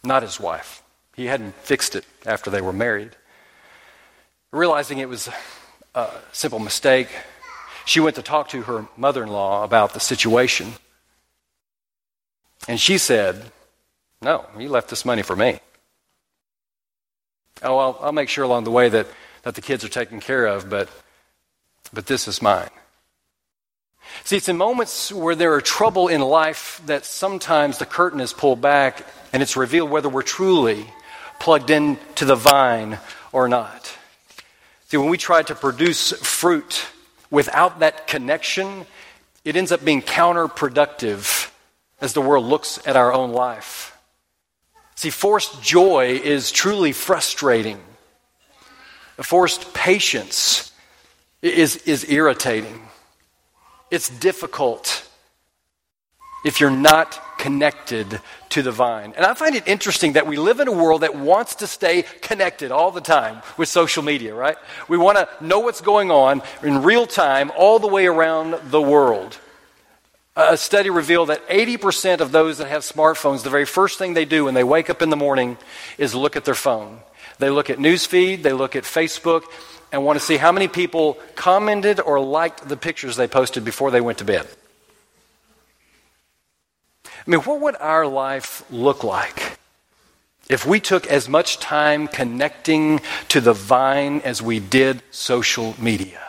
not 0.02 0.22
his 0.22 0.38
wife. 0.38 0.82
He 1.16 1.26
hadn't 1.26 1.54
fixed 1.56 1.94
it 1.96 2.04
after 2.26 2.50
they 2.50 2.60
were 2.60 2.72
married. 2.72 3.10
Realizing 4.52 4.98
it 4.98 5.08
was 5.08 5.28
a 5.94 6.10
simple 6.32 6.58
mistake, 6.58 7.08
she 7.84 8.00
went 8.00 8.16
to 8.16 8.22
talk 8.22 8.48
to 8.48 8.62
her 8.62 8.86
mother 8.96 9.22
in 9.22 9.28
law 9.28 9.64
about 9.64 9.94
the 9.94 10.00
situation. 10.00 10.72
And 12.66 12.80
she 12.80 12.98
said, 12.98 13.52
No, 14.22 14.46
you 14.58 14.68
left 14.68 14.88
this 14.88 15.04
money 15.04 15.22
for 15.22 15.36
me. 15.36 15.60
Oh, 17.62 17.78
I'll, 17.78 17.98
I'll 18.00 18.12
make 18.12 18.28
sure 18.28 18.44
along 18.44 18.64
the 18.64 18.70
way 18.70 18.88
that, 18.88 19.06
that 19.42 19.54
the 19.54 19.62
kids 19.62 19.84
are 19.84 19.88
taken 19.88 20.20
care 20.20 20.46
of, 20.46 20.68
but, 20.68 20.88
but 21.92 22.06
this 22.06 22.26
is 22.26 22.42
mine. 22.42 22.70
See, 24.24 24.36
it's 24.36 24.48
in 24.48 24.56
moments 24.56 25.12
where 25.12 25.34
there 25.34 25.54
are 25.54 25.60
trouble 25.60 26.08
in 26.08 26.20
life 26.20 26.80
that 26.86 27.04
sometimes 27.04 27.78
the 27.78 27.86
curtain 27.86 28.20
is 28.20 28.32
pulled 28.32 28.60
back 28.60 29.04
and 29.32 29.42
it's 29.42 29.56
revealed 29.56 29.90
whether 29.90 30.08
we're 30.08 30.22
truly 30.22 30.86
plugged 31.40 31.70
into 31.70 32.24
the 32.24 32.34
vine 32.34 32.98
or 33.32 33.48
not. 33.48 33.96
See, 34.94 34.98
when 34.98 35.10
we 35.10 35.18
try 35.18 35.42
to 35.42 35.56
produce 35.56 36.12
fruit 36.12 36.86
without 37.28 37.80
that 37.80 38.06
connection, 38.06 38.86
it 39.44 39.56
ends 39.56 39.72
up 39.72 39.84
being 39.84 40.02
counterproductive 40.02 41.50
as 42.00 42.12
the 42.12 42.20
world 42.20 42.44
looks 42.44 42.78
at 42.86 42.94
our 42.94 43.12
own 43.12 43.32
life. 43.32 43.98
See, 44.94 45.10
forced 45.10 45.60
joy 45.60 46.20
is 46.22 46.52
truly 46.52 46.92
frustrating. 46.92 47.80
Forced 49.20 49.74
patience 49.74 50.70
is, 51.42 51.74
is 51.78 52.08
irritating. 52.08 52.80
It's 53.90 54.08
difficult 54.08 55.03
if 56.44 56.60
you're 56.60 56.70
not 56.70 57.20
connected 57.38 58.20
to 58.50 58.62
the 58.62 58.70
vine. 58.70 59.12
And 59.16 59.26
I 59.26 59.34
find 59.34 59.54
it 59.54 59.66
interesting 59.66 60.12
that 60.12 60.26
we 60.26 60.36
live 60.36 60.60
in 60.60 60.68
a 60.68 60.72
world 60.72 61.02
that 61.02 61.16
wants 61.16 61.56
to 61.56 61.66
stay 61.66 62.02
connected 62.20 62.70
all 62.70 62.90
the 62.90 63.00
time 63.00 63.42
with 63.56 63.68
social 63.68 64.02
media, 64.02 64.34
right? 64.34 64.56
We 64.88 64.96
want 64.96 65.18
to 65.18 65.28
know 65.44 65.60
what's 65.60 65.80
going 65.80 66.10
on 66.10 66.42
in 66.62 66.82
real 66.82 67.06
time 67.06 67.50
all 67.56 67.78
the 67.78 67.88
way 67.88 68.06
around 68.06 68.54
the 68.70 68.80
world. 68.80 69.36
A 70.36 70.56
study 70.56 70.90
revealed 70.90 71.28
that 71.28 71.46
80% 71.48 72.20
of 72.20 72.32
those 72.32 72.58
that 72.58 72.68
have 72.68 72.82
smartphones, 72.82 73.42
the 73.42 73.50
very 73.50 73.66
first 73.66 73.98
thing 73.98 74.14
they 74.14 74.24
do 74.24 74.44
when 74.44 74.54
they 74.54 74.64
wake 74.64 74.90
up 74.90 75.00
in 75.00 75.10
the 75.10 75.16
morning 75.16 75.58
is 75.96 76.14
look 76.14 76.36
at 76.36 76.44
their 76.44 76.54
phone. 76.54 76.98
They 77.38 77.50
look 77.50 77.70
at 77.70 77.78
newsfeed, 77.78 78.42
they 78.42 78.52
look 78.52 78.76
at 78.76 78.84
Facebook, 78.84 79.44
and 79.92 80.04
want 80.04 80.18
to 80.18 80.24
see 80.24 80.36
how 80.36 80.50
many 80.50 80.66
people 80.66 81.18
commented 81.36 82.00
or 82.00 82.18
liked 82.20 82.68
the 82.68 82.76
pictures 82.76 83.16
they 83.16 83.28
posted 83.28 83.64
before 83.64 83.90
they 83.90 84.00
went 84.00 84.18
to 84.18 84.24
bed. 84.24 84.48
I 87.26 87.30
mean, 87.30 87.40
what 87.40 87.60
would 87.60 87.76
our 87.76 88.06
life 88.06 88.64
look 88.70 89.02
like 89.02 89.58
if 90.48 90.66
we 90.66 90.78
took 90.78 91.06
as 91.06 91.26
much 91.26 91.58
time 91.58 92.06
connecting 92.06 93.00
to 93.28 93.40
the 93.40 93.54
vine 93.54 94.20
as 94.20 94.42
we 94.42 94.60
did 94.60 95.02
social 95.10 95.74
media? 95.78 96.20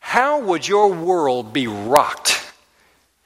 How 0.00 0.40
would 0.40 0.66
your 0.66 0.92
world 0.92 1.52
be 1.52 1.66
rocked 1.66 2.42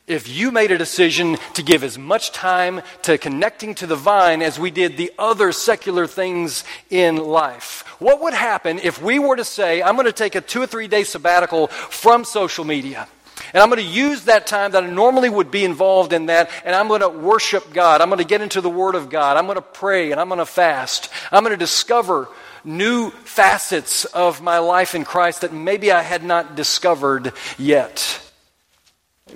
if 0.07 0.29
you 0.29 0.51
made 0.51 0.73
a 0.73 0.79
decision 0.79 1.39
to 1.55 1.63
give 1.63 1.85
as 1.85 1.97
much 1.97 2.33
time 2.33 2.83
to 3.03 3.17
connecting 3.17 3.75
to 3.77 3.87
the 3.87 3.97
vine 3.97 4.43
as 4.43 4.59
we 4.59 4.71
did 4.71 4.97
the 4.97 5.13
other 5.19 5.53
secular 5.53 6.07
things 6.07 6.65
in 6.91 7.17
life? 7.17 7.85
What 7.99 8.21
would 8.23 8.35
happen 8.35 8.79
if 8.79 9.01
we 9.01 9.19
were 9.19 9.37
to 9.37 9.45
say, 9.45 9.83
I'm 9.83 9.95
going 9.95 10.07
to 10.07 10.13
take 10.13 10.35
a 10.35 10.41
two 10.41 10.61
or 10.63 10.67
three 10.67 10.89
day 10.89 11.05
sabbatical 11.05 11.69
from 11.69 12.25
social 12.25 12.65
media? 12.65 13.09
And 13.53 13.63
I'm 13.63 13.69
going 13.69 13.83
to 13.83 13.87
use 13.87 14.25
that 14.25 14.47
time 14.47 14.73
that 14.73 14.85
I 14.85 14.91
normally 14.91 15.29
would 15.29 15.51
be 15.51 15.65
involved 15.65 16.13
in 16.13 16.27
that, 16.27 16.51
and 16.65 16.75
I'm 16.75 16.89
going 16.89 17.01
to 17.01 17.09
worship 17.09 17.73
God. 17.73 18.01
I'm 18.01 18.09
going 18.09 18.19
to 18.19 18.25
get 18.25 18.41
into 18.41 18.61
the 18.61 18.71
Word 18.71 18.95
of 18.95 19.11
God. 19.11 19.37
I'm 19.37 19.47
going 19.47 19.57
to 19.57 19.63
pray, 19.63 20.13
and 20.13 20.21
I'm 20.21 20.29
going 20.29 20.39
to 20.39 20.47
fast. 20.47 21.11
I'm 21.33 21.43
going 21.43 21.53
to 21.53 21.57
discover 21.57 22.29
new 22.65 23.11
facets 23.11 24.05
of 24.05 24.43
my 24.43 24.59
life 24.59 24.95
in 24.95 25.05
Christ 25.05 25.41
that 25.41 25.53
maybe 25.53 25.91
I 25.91 26.03
had 26.03 26.23
not 26.23 26.57
discovered 26.57 27.33
yet. 27.59 28.21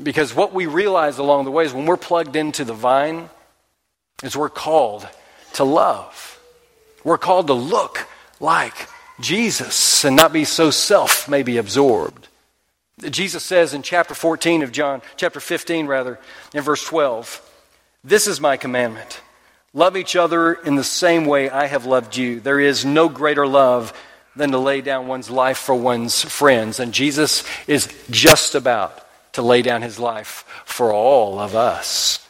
Because 0.03 0.35
what 0.35 0.53
we 0.53 0.67
realize 0.67 1.19
along 1.19 1.45
the 1.45 1.51
way 1.51 1.65
is 1.65 1.73
when 1.73 1.87
we're 1.87 1.97
plugged 1.97 2.37
into 2.37 2.65
the 2.65 2.75
vine, 2.75 3.31
is 4.23 4.37
we're 4.37 4.49
called 4.49 5.07
to 5.55 5.65
love. 5.65 6.41
We're 7.03 7.19
called 7.19 7.49
to 7.49 7.55
look 7.55 8.07
like 8.41 8.89
Jesus 9.21 10.05
and 10.05 10.17
not 10.17 10.33
be 10.33 10.45
so 10.45 10.71
self 10.71 11.29
maybe 11.29 11.59
absorbed. 11.59 12.29
Jesus 13.01 13.43
says 13.43 13.75
in 13.75 13.83
chapter 13.83 14.15
14 14.15 14.63
of 14.63 14.73
John, 14.73 15.03
chapter 15.17 15.41
15 15.41 15.87
rather, 15.87 16.19
in 16.53 16.63
verse 16.63 16.85
12, 16.85 17.41
This 18.05 18.27
is 18.27 18.41
my 18.41 18.57
commandment. 18.57 19.21
Love 19.73 19.97
each 19.97 20.15
other 20.15 20.53
in 20.53 20.77
the 20.77 20.85
same 20.85 21.27
way 21.27 21.51
I 21.51 21.67
have 21.67 21.85
loved 21.85 22.17
you. 22.17 22.39
There 22.39 22.61
is 22.61 22.85
no 22.85 23.09
greater 23.09 23.47
love 23.47 23.93
than 24.37 24.53
to 24.53 24.59
lay 24.59 24.81
down 24.81 25.09
one's 25.09 25.31
life 25.31 25.59
for 25.59 25.75
one's 25.75 26.23
friends. 26.23 26.79
And 26.79 26.95
Jesus 26.95 27.45
is 27.67 27.93
just 28.11 28.55
about 28.55 29.05
to 29.33 29.43
lay 29.43 29.63
down 29.63 29.83
his 29.83 29.99
life 29.99 30.45
for 30.65 30.93
all 30.93 31.41
of 31.41 31.57
us. 31.57 32.25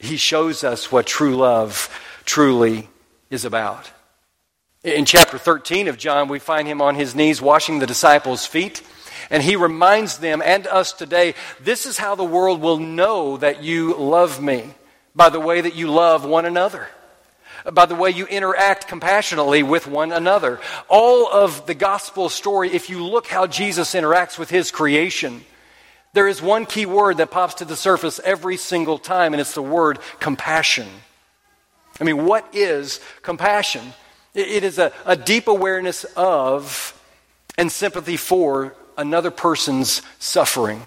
He 0.00 0.16
shows 0.16 0.64
us 0.64 0.90
what 0.90 1.06
true 1.06 1.36
love 1.36 1.88
truly 2.24 2.88
is 3.30 3.44
about. 3.44 3.90
In 4.82 5.04
chapter 5.04 5.38
13 5.38 5.86
of 5.86 5.96
John, 5.96 6.26
we 6.26 6.40
find 6.40 6.66
him 6.66 6.82
on 6.82 6.96
his 6.96 7.14
knees 7.14 7.40
washing 7.40 7.78
the 7.78 7.86
disciples' 7.86 8.46
feet. 8.46 8.82
And 9.30 9.42
he 9.42 9.56
reminds 9.56 10.18
them 10.18 10.42
and 10.44 10.66
us 10.66 10.92
today 10.92 11.34
this 11.60 11.86
is 11.86 11.98
how 11.98 12.14
the 12.14 12.24
world 12.24 12.60
will 12.60 12.78
know 12.78 13.36
that 13.38 13.62
you 13.62 13.94
love 13.94 14.42
me 14.42 14.74
by 15.14 15.28
the 15.28 15.40
way 15.40 15.60
that 15.60 15.74
you 15.74 15.90
love 15.90 16.24
one 16.24 16.44
another 16.44 16.88
by 17.70 17.86
the 17.86 17.94
way 17.94 18.10
you 18.10 18.26
interact 18.26 18.88
compassionately 18.88 19.62
with 19.62 19.86
one 19.86 20.12
another. 20.12 20.60
All 20.88 21.30
of 21.30 21.66
the 21.66 21.74
gospel 21.74 22.28
story, 22.28 22.72
if 22.72 22.90
you 22.90 23.04
look 23.04 23.26
how 23.26 23.46
Jesus 23.46 23.94
interacts 23.94 24.38
with 24.38 24.50
his 24.50 24.70
creation, 24.70 25.44
there 26.12 26.28
is 26.28 26.42
one 26.42 26.66
key 26.66 26.86
word 26.86 27.18
that 27.18 27.30
pops 27.30 27.54
to 27.54 27.64
the 27.64 27.76
surface 27.76 28.20
every 28.24 28.56
single 28.56 28.98
time, 28.98 29.32
and 29.32 29.40
it's 29.40 29.54
the 29.54 29.62
word 29.62 29.98
compassion. 30.18 30.88
I 32.00 32.04
mean, 32.04 32.26
what 32.26 32.46
is 32.52 33.00
compassion? 33.22 33.92
It 34.34 34.64
is 34.64 34.78
a, 34.78 34.92
a 35.04 35.14
deep 35.14 35.46
awareness 35.46 36.04
of 36.16 36.98
and 37.58 37.70
sympathy 37.70 38.16
for 38.16 38.74
another 38.96 39.30
person's 39.30 40.02
suffering. 40.18 40.82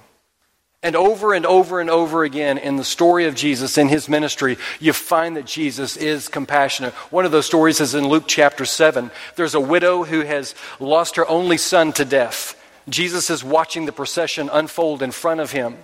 And 0.85 0.95
over 0.95 1.33
and 1.33 1.47
over 1.47 1.79
and 1.79 1.89
over 1.89 2.23
again 2.23 2.59
in 2.59 2.75
the 2.75 2.83
story 2.83 3.25
of 3.25 3.33
Jesus, 3.33 3.79
in 3.79 3.89
his 3.89 4.07
ministry, 4.07 4.57
you 4.79 4.93
find 4.93 5.35
that 5.35 5.47
Jesus 5.47 5.97
is 5.97 6.27
compassionate. 6.27 6.93
One 7.11 7.25
of 7.25 7.31
those 7.31 7.47
stories 7.47 7.81
is 7.81 7.95
in 7.95 8.07
Luke 8.07 8.25
chapter 8.27 8.65
7. 8.65 9.09
There's 9.35 9.55
a 9.55 9.59
widow 9.59 10.03
who 10.03 10.21
has 10.21 10.53
lost 10.79 11.15
her 11.15 11.27
only 11.27 11.57
son 11.57 11.91
to 11.93 12.05
death. 12.05 12.55
Jesus 12.87 13.31
is 13.31 13.43
watching 13.43 13.85
the 13.85 13.91
procession 13.91 14.47
unfold 14.53 15.01
in 15.01 15.09
front 15.09 15.39
of 15.39 15.51
him. 15.51 15.75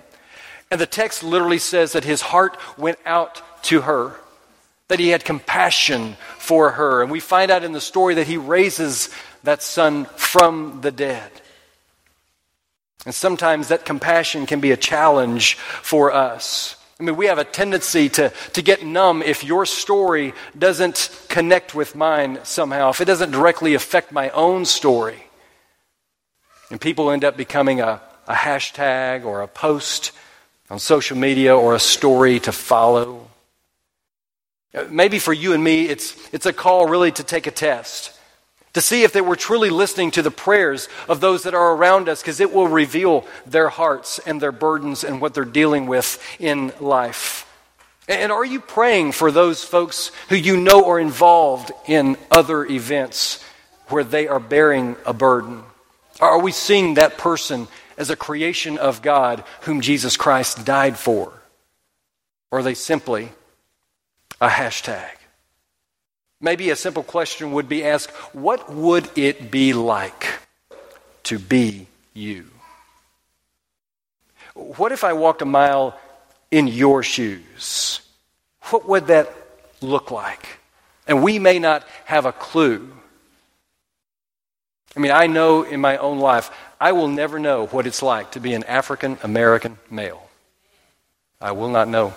And 0.69 0.79
the 0.79 0.85
text 0.85 1.23
literally 1.23 1.57
says 1.57 1.93
that 1.93 2.03
his 2.03 2.21
heart 2.21 2.55
went 2.77 2.99
out 3.03 3.41
to 3.63 3.81
her, 3.81 4.15
that 4.87 4.99
he 4.99 5.09
had 5.09 5.25
compassion 5.25 6.15
for 6.37 6.69
her. 6.71 7.01
And 7.01 7.11
we 7.11 7.19
find 7.19 7.49
out 7.49 7.63
in 7.63 7.71
the 7.71 7.81
story 7.81 8.13
that 8.13 8.27
he 8.27 8.37
raises 8.37 9.09
that 9.41 9.63
son 9.63 10.05
from 10.15 10.81
the 10.81 10.91
dead. 10.91 11.31
And 13.05 13.15
sometimes 13.15 13.69
that 13.69 13.85
compassion 13.85 14.45
can 14.45 14.59
be 14.59 14.71
a 14.71 14.77
challenge 14.77 15.55
for 15.55 16.11
us. 16.11 16.75
I 16.99 17.03
mean, 17.03 17.15
we 17.15 17.25
have 17.25 17.39
a 17.39 17.43
tendency 17.43 18.09
to, 18.09 18.31
to 18.53 18.61
get 18.61 18.85
numb 18.85 19.23
if 19.23 19.43
your 19.43 19.65
story 19.65 20.33
doesn't 20.57 21.09
connect 21.29 21.73
with 21.73 21.95
mine 21.95 22.39
somehow, 22.43 22.91
if 22.91 23.01
it 23.01 23.05
doesn't 23.05 23.31
directly 23.31 23.73
affect 23.73 24.11
my 24.11 24.29
own 24.29 24.65
story. 24.65 25.23
And 26.69 26.79
people 26.79 27.09
end 27.09 27.23
up 27.23 27.35
becoming 27.35 27.81
a, 27.81 28.01
a 28.27 28.33
hashtag 28.33 29.25
or 29.25 29.41
a 29.41 29.47
post 29.47 30.11
on 30.69 30.77
social 30.77 31.17
media 31.17 31.57
or 31.57 31.73
a 31.73 31.79
story 31.79 32.39
to 32.41 32.51
follow. 32.51 33.27
Uh, 34.73 34.85
maybe 34.89 35.17
for 35.17 35.33
you 35.33 35.53
and 35.53 35.63
me, 35.63 35.87
it's, 35.87 36.15
it's 36.31 36.45
a 36.45 36.53
call 36.53 36.87
really 36.87 37.11
to 37.11 37.23
take 37.23 37.47
a 37.47 37.51
test, 37.51 38.17
to 38.73 38.81
see 38.81 39.03
if 39.03 39.11
they 39.11 39.21
were 39.21 39.35
truly 39.35 39.69
listening 39.69 40.11
to 40.11 40.21
the 40.21 40.31
prayers 40.31 40.87
of 41.09 41.19
those 41.19 41.43
that 41.43 41.53
are 41.53 41.73
around 41.73 42.07
us, 42.07 42.21
because 42.21 42.39
it 42.39 42.53
will 42.53 42.67
reveal 42.67 43.25
their 43.45 43.69
hearts 43.69 44.19
and 44.19 44.41
their 44.41 44.51
burdens 44.51 45.03
and 45.03 45.19
what 45.19 45.33
they're 45.33 45.45
dealing 45.45 45.87
with 45.87 46.21
in 46.39 46.71
life. 46.79 47.47
And 48.07 48.31
are 48.31 48.45
you 48.45 48.59
praying 48.59 49.11
for 49.11 49.31
those 49.31 49.63
folks 49.63 50.11
who 50.29 50.35
you 50.35 50.57
know 50.57 50.89
are 50.89 50.99
involved 50.99 51.71
in 51.87 52.17
other 52.29 52.65
events 52.65 53.43
where 53.87 54.03
they 54.03 54.27
are 54.27 54.39
bearing 54.39 54.95
a 55.05 55.13
burden? 55.13 55.63
Are 56.19 56.39
we 56.39 56.51
seeing 56.51 56.95
that 56.95 57.17
person 57.17 57.67
as 57.97 58.09
a 58.09 58.15
creation 58.15 58.77
of 58.77 59.01
God 59.01 59.43
whom 59.61 59.81
Jesus 59.81 60.17
Christ 60.17 60.65
died 60.65 60.97
for? 60.97 61.31
Or 62.51 62.59
are 62.59 62.63
they 62.63 62.73
simply 62.73 63.29
a 64.39 64.49
hashtag? 64.49 65.09
Maybe 66.41 66.71
a 66.71 66.75
simple 66.75 67.03
question 67.03 67.51
would 67.53 67.69
be 67.69 67.85
asked 67.85 68.11
What 68.33 68.73
would 68.73 69.09
it 69.17 69.51
be 69.51 69.73
like 69.73 70.27
to 71.23 71.39
be 71.39 71.87
you? 72.13 72.47
What 74.53 74.91
if 74.91 75.03
I 75.03 75.13
walked 75.13 75.41
a 75.41 75.45
mile 75.45 75.97
in 76.49 76.67
your 76.67 77.03
shoes? 77.03 78.01
What 78.71 78.87
would 78.87 79.07
that 79.07 79.33
look 79.79 80.11
like? 80.11 80.59
And 81.07 81.23
we 81.23 81.39
may 81.39 81.59
not 81.59 81.87
have 82.05 82.25
a 82.25 82.31
clue 82.31 82.91
I 84.95 84.99
mean, 84.99 85.11
I 85.11 85.27
know 85.27 85.63
in 85.63 85.79
my 85.79 85.97
own 85.97 86.19
life, 86.19 86.51
I 86.79 86.91
will 86.91 87.07
never 87.07 87.39
know 87.39 87.67
what 87.67 87.87
it's 87.87 88.01
like 88.01 88.31
to 88.31 88.39
be 88.39 88.53
an 88.53 88.63
African 88.63 89.17
American 89.23 89.77
male. 89.89 90.29
I 91.39 91.53
will 91.53 91.69
not 91.69 91.87
know. 91.87 92.13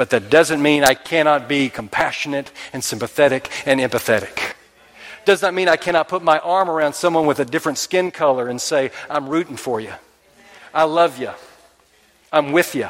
But 0.00 0.08
that 0.08 0.30
doesn't 0.30 0.62
mean 0.62 0.82
I 0.82 0.94
cannot 0.94 1.46
be 1.46 1.68
compassionate 1.68 2.50
and 2.72 2.82
sympathetic 2.82 3.50
and 3.66 3.80
empathetic. 3.80 4.54
Does 5.26 5.42
not 5.42 5.52
mean 5.52 5.68
I 5.68 5.76
cannot 5.76 6.08
put 6.08 6.22
my 6.22 6.38
arm 6.38 6.70
around 6.70 6.94
someone 6.94 7.26
with 7.26 7.38
a 7.38 7.44
different 7.44 7.76
skin 7.76 8.10
color 8.10 8.48
and 8.48 8.58
say, 8.58 8.92
I'm 9.10 9.28
rooting 9.28 9.58
for 9.58 9.78
you. 9.78 9.92
I 10.72 10.84
love 10.84 11.18
you. 11.18 11.32
I'm 12.32 12.52
with 12.52 12.74
you. 12.74 12.88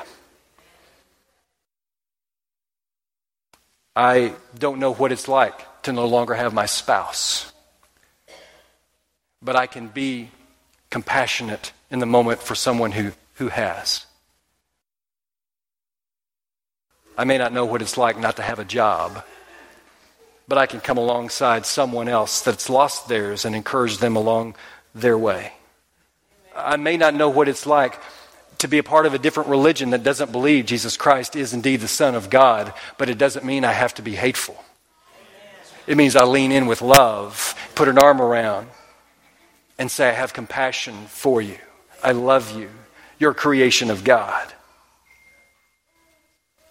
I 3.96 4.34
don't 4.56 4.78
know 4.78 4.94
what 4.94 5.10
it's 5.10 5.26
like 5.26 5.82
to 5.82 5.92
no 5.92 6.06
longer 6.06 6.34
have 6.34 6.54
my 6.54 6.66
spouse 6.66 7.50
but 9.42 9.56
I 9.56 9.66
can 9.66 9.88
be 9.88 10.28
compassionate 10.90 11.72
in 11.90 11.98
the 11.98 12.06
moment 12.06 12.40
for 12.40 12.54
someone 12.54 12.92
who, 12.92 13.12
who 13.34 13.48
has. 13.48 14.06
I 17.20 17.24
may 17.24 17.36
not 17.36 17.52
know 17.52 17.66
what 17.66 17.82
it's 17.82 17.98
like 17.98 18.18
not 18.18 18.36
to 18.36 18.42
have 18.42 18.60
a 18.60 18.64
job, 18.64 19.22
but 20.48 20.56
I 20.56 20.64
can 20.64 20.80
come 20.80 20.96
alongside 20.96 21.66
someone 21.66 22.08
else 22.08 22.40
that's 22.40 22.70
lost 22.70 23.08
theirs 23.08 23.44
and 23.44 23.54
encourage 23.54 23.98
them 23.98 24.16
along 24.16 24.54
their 24.94 25.18
way. 25.18 25.52
I 26.56 26.78
may 26.78 26.96
not 26.96 27.12
know 27.12 27.28
what 27.28 27.46
it's 27.46 27.66
like 27.66 28.00
to 28.56 28.68
be 28.68 28.78
a 28.78 28.82
part 28.82 29.04
of 29.04 29.12
a 29.12 29.18
different 29.18 29.50
religion 29.50 29.90
that 29.90 30.02
doesn't 30.02 30.32
believe 30.32 30.64
Jesus 30.64 30.96
Christ 30.96 31.36
is 31.36 31.52
indeed 31.52 31.82
the 31.82 31.88
Son 31.88 32.14
of 32.14 32.30
God, 32.30 32.72
but 32.96 33.10
it 33.10 33.18
doesn't 33.18 33.44
mean 33.44 33.66
I 33.66 33.72
have 33.72 33.92
to 33.96 34.02
be 34.02 34.14
hateful. 34.16 34.56
It 35.86 35.98
means 35.98 36.16
I 36.16 36.24
lean 36.24 36.52
in 36.52 36.64
with 36.64 36.80
love, 36.80 37.54
put 37.74 37.88
an 37.88 37.98
arm 37.98 38.22
around, 38.22 38.66
and 39.78 39.90
say, 39.90 40.08
I 40.08 40.12
have 40.12 40.32
compassion 40.32 41.04
for 41.08 41.42
you. 41.42 41.58
I 42.02 42.12
love 42.12 42.58
you. 42.58 42.70
You're 43.18 43.32
a 43.32 43.34
creation 43.34 43.90
of 43.90 44.04
God. 44.04 44.54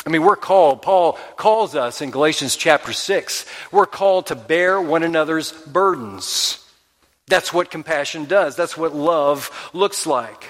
I 0.06 0.10
mean, 0.10 0.24
we're 0.24 0.36
called, 0.36 0.82
Paul 0.82 1.20
calls 1.36 1.76
us 1.76 2.02
in 2.02 2.10
Galatians 2.10 2.56
chapter 2.56 2.94
6, 2.94 3.46
we're 3.72 3.86
called 3.86 4.28
to 4.28 4.36
bear 4.36 4.82
one 4.82 5.04
another's 5.04 5.52
burdens. 5.52 6.66
That's 7.28 7.54
what 7.54 7.70
compassion 7.70 8.26
does, 8.26 8.56
that's 8.56 8.78
what 8.78 8.96
love 8.96 9.70
looks 9.74 10.08
like. 10.08 10.46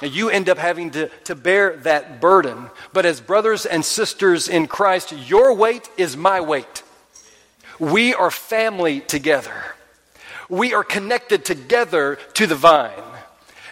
And 0.00 0.12
you 0.12 0.28
end 0.30 0.48
up 0.48 0.58
having 0.58 0.90
to, 0.92 1.08
to 1.24 1.34
bear 1.34 1.76
that 1.78 2.20
burden. 2.20 2.70
But 2.92 3.06
as 3.06 3.20
brothers 3.20 3.64
and 3.66 3.84
sisters 3.84 4.48
in 4.48 4.66
Christ, 4.66 5.12
your 5.12 5.54
weight 5.54 5.88
is 5.96 6.16
my 6.16 6.40
weight. 6.40 6.82
We 7.78 8.14
are 8.14 8.30
family 8.30 9.00
together 9.00 9.54
we 10.52 10.74
are 10.74 10.84
connected 10.84 11.46
together 11.46 12.18
to 12.34 12.46
the 12.46 12.54
vine. 12.54 12.92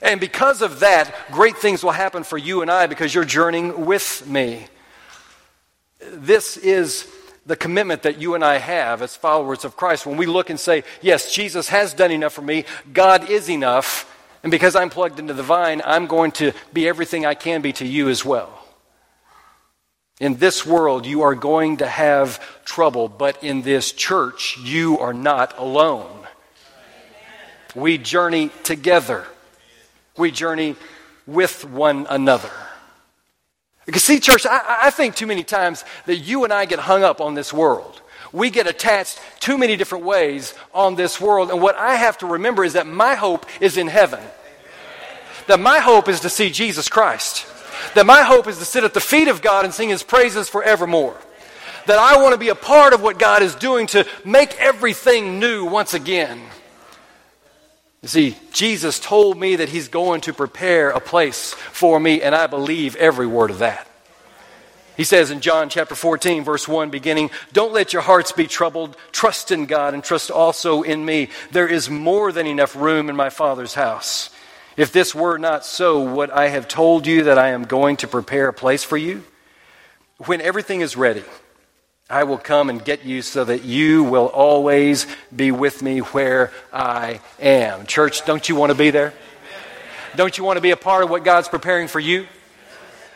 And 0.02 0.20
because 0.20 0.62
of 0.62 0.80
that, 0.80 1.14
great 1.30 1.56
things 1.56 1.84
will 1.84 1.90
happen 1.90 2.24
for 2.24 2.38
you 2.38 2.62
and 2.62 2.70
I 2.70 2.86
because 2.86 3.14
you're 3.14 3.24
journeying 3.24 3.84
with 3.84 4.26
me. 4.26 4.66
This 6.00 6.56
is 6.56 7.06
the 7.46 7.56
commitment 7.56 8.02
that 8.02 8.20
you 8.20 8.34
and 8.34 8.44
I 8.44 8.58
have 8.58 9.02
as 9.02 9.16
followers 9.16 9.64
of 9.64 9.76
Christ. 9.76 10.06
When 10.06 10.16
we 10.16 10.26
look 10.26 10.50
and 10.50 10.58
say, 10.58 10.84
Yes, 11.02 11.32
Jesus 11.32 11.68
has 11.68 11.92
done 11.94 12.10
enough 12.10 12.32
for 12.32 12.42
me, 12.42 12.64
God 12.92 13.28
is 13.28 13.50
enough, 13.50 14.06
and 14.42 14.50
because 14.50 14.74
I'm 14.74 14.90
plugged 14.90 15.18
into 15.18 15.34
the 15.34 15.42
vine, 15.42 15.82
I'm 15.84 16.06
going 16.06 16.32
to 16.32 16.52
be 16.72 16.88
everything 16.88 17.26
I 17.26 17.34
can 17.34 17.60
be 17.60 17.72
to 17.74 17.86
you 17.86 18.08
as 18.08 18.24
well. 18.24 18.56
In 20.18 20.36
this 20.36 20.66
world, 20.66 21.06
you 21.06 21.22
are 21.22 21.34
going 21.34 21.78
to 21.78 21.86
have 21.86 22.40
trouble, 22.64 23.08
but 23.08 23.42
in 23.42 23.62
this 23.62 23.92
church, 23.92 24.58
you 24.62 24.98
are 24.98 25.14
not 25.14 25.58
alone. 25.58 26.26
We 27.74 27.96
journey 27.98 28.50
together. 28.62 29.26
We 30.20 30.30
journey 30.30 30.76
with 31.26 31.64
one 31.64 32.06
another. 32.10 32.50
Because, 33.86 34.04
see, 34.04 34.20
church, 34.20 34.44
I, 34.44 34.76
I, 34.82 34.90
think 34.90 35.16
too 35.16 35.26
many 35.26 35.42
times 35.42 35.82
that 36.04 36.18
you 36.18 36.44
and 36.44 36.52
I 36.52 36.66
get 36.66 36.78
hung 36.78 37.02
up 37.02 37.22
on 37.22 37.34
this 37.34 37.52
world. 37.52 38.02
We 38.32 38.50
get 38.50 38.66
attached 38.66 39.18
too 39.40 39.56
many 39.56 39.76
different 39.76 40.04
ways 40.04 40.54
on 40.74 40.94
this 40.94 41.20
world. 41.20 41.50
And 41.50 41.62
what 41.62 41.74
I 41.76 41.94
have 41.94 42.18
to 42.18 42.26
remember 42.26 42.64
is 42.64 42.74
that 42.74 42.86
my 42.86 43.14
hope 43.14 43.46
is 43.62 43.78
in 43.78 43.88
heaven. 43.88 44.20
That 45.46 45.58
my 45.58 45.78
hope 45.78 46.06
is 46.06 46.20
to 46.20 46.28
see 46.28 46.50
Jesus 46.50 46.88
Christ. 46.88 47.46
That 47.94 48.04
my 48.04 48.22
hope 48.22 48.46
is 48.46 48.58
to 48.58 48.64
sit 48.66 48.84
at 48.84 48.92
the 48.92 49.00
feet 49.00 49.28
of 49.28 49.40
God 49.40 49.64
and 49.64 49.72
sing 49.72 49.88
his 49.88 50.02
praises 50.02 50.50
forevermore. 50.50 51.16
That 51.86 51.98
I 51.98 52.20
want 52.20 52.34
to 52.34 52.38
be 52.38 52.50
a 52.50 52.54
part 52.54 52.92
of 52.92 53.02
what 53.02 53.18
God 53.18 53.42
is 53.42 53.54
doing 53.54 53.86
to 53.88 54.06
make 54.24 54.54
everything 54.60 55.40
new 55.40 55.64
once 55.64 55.94
again. 55.94 56.40
You 58.02 58.08
see, 58.08 58.36
Jesus 58.52 58.98
told 58.98 59.38
me 59.38 59.56
that 59.56 59.68
He's 59.68 59.88
going 59.88 60.22
to 60.22 60.32
prepare 60.32 60.90
a 60.90 61.00
place 61.00 61.52
for 61.52 62.00
me, 62.00 62.22
and 62.22 62.34
I 62.34 62.46
believe 62.46 62.96
every 62.96 63.26
word 63.26 63.50
of 63.50 63.58
that. 63.58 63.86
He 64.96 65.04
says 65.04 65.30
in 65.30 65.40
John 65.40 65.70
chapter 65.70 65.94
14, 65.94 66.44
verse 66.44 66.68
1, 66.68 66.90
beginning, 66.90 67.30
Don't 67.52 67.72
let 67.72 67.92
your 67.92 68.02
hearts 68.02 68.32
be 68.32 68.46
troubled. 68.46 68.96
Trust 69.12 69.50
in 69.50 69.66
God 69.66 69.94
and 69.94 70.04
trust 70.04 70.30
also 70.30 70.82
in 70.82 71.04
me. 71.04 71.28
There 71.52 71.68
is 71.68 71.88
more 71.88 72.32
than 72.32 72.46
enough 72.46 72.76
room 72.76 73.08
in 73.08 73.16
my 73.16 73.30
Father's 73.30 73.74
house. 73.74 74.28
If 74.76 74.92
this 74.92 75.14
were 75.14 75.38
not 75.38 75.64
so, 75.64 76.02
would 76.02 76.30
I 76.30 76.48
have 76.48 76.68
told 76.68 77.06
you 77.06 77.24
that 77.24 77.38
I 77.38 77.48
am 77.48 77.64
going 77.64 77.96
to 77.98 78.08
prepare 78.08 78.48
a 78.48 78.52
place 78.52 78.84
for 78.84 78.96
you? 78.96 79.24
When 80.26 80.42
everything 80.42 80.82
is 80.82 80.96
ready, 80.96 81.24
I 82.10 82.24
will 82.24 82.38
come 82.38 82.70
and 82.70 82.84
get 82.84 83.04
you 83.04 83.22
so 83.22 83.44
that 83.44 83.64
you 83.64 84.02
will 84.02 84.26
always 84.26 85.06
be 85.34 85.52
with 85.52 85.80
me 85.80 86.00
where 86.00 86.52
I 86.72 87.20
am. 87.40 87.86
Church, 87.86 88.24
don't 88.26 88.48
you 88.48 88.56
want 88.56 88.70
to 88.70 88.76
be 88.76 88.90
there? 88.90 89.14
Don't 90.16 90.36
you 90.36 90.42
want 90.42 90.56
to 90.56 90.60
be 90.60 90.72
a 90.72 90.76
part 90.76 91.04
of 91.04 91.10
what 91.10 91.22
God's 91.22 91.48
preparing 91.48 91.86
for 91.86 92.00
you? 92.00 92.26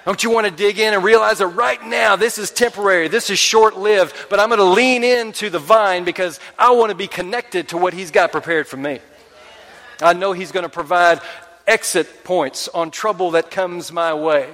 Don't 0.04 0.22
you 0.22 0.30
want 0.30 0.46
to 0.46 0.52
dig 0.52 0.78
in 0.78 0.94
and 0.94 1.02
realize 1.02 1.38
that 1.38 1.48
right 1.48 1.84
now 1.84 2.14
this 2.14 2.38
is 2.38 2.52
temporary, 2.52 3.08
this 3.08 3.30
is 3.30 3.38
short 3.38 3.76
lived, 3.76 4.14
but 4.30 4.38
I'm 4.38 4.48
going 4.48 4.58
to 4.58 4.64
lean 4.64 5.02
into 5.02 5.50
the 5.50 5.58
vine 5.58 6.04
because 6.04 6.38
I 6.56 6.70
want 6.72 6.90
to 6.90 6.94
be 6.94 7.08
connected 7.08 7.70
to 7.70 7.78
what 7.78 7.94
He's 7.94 8.12
got 8.12 8.30
prepared 8.30 8.68
for 8.68 8.76
me. 8.76 9.00
I 10.00 10.12
know 10.12 10.32
He's 10.32 10.52
going 10.52 10.64
to 10.64 10.68
provide 10.68 11.20
exit 11.66 12.22
points 12.22 12.68
on 12.68 12.92
trouble 12.92 13.32
that 13.32 13.50
comes 13.50 13.90
my 13.90 14.14
way. 14.14 14.48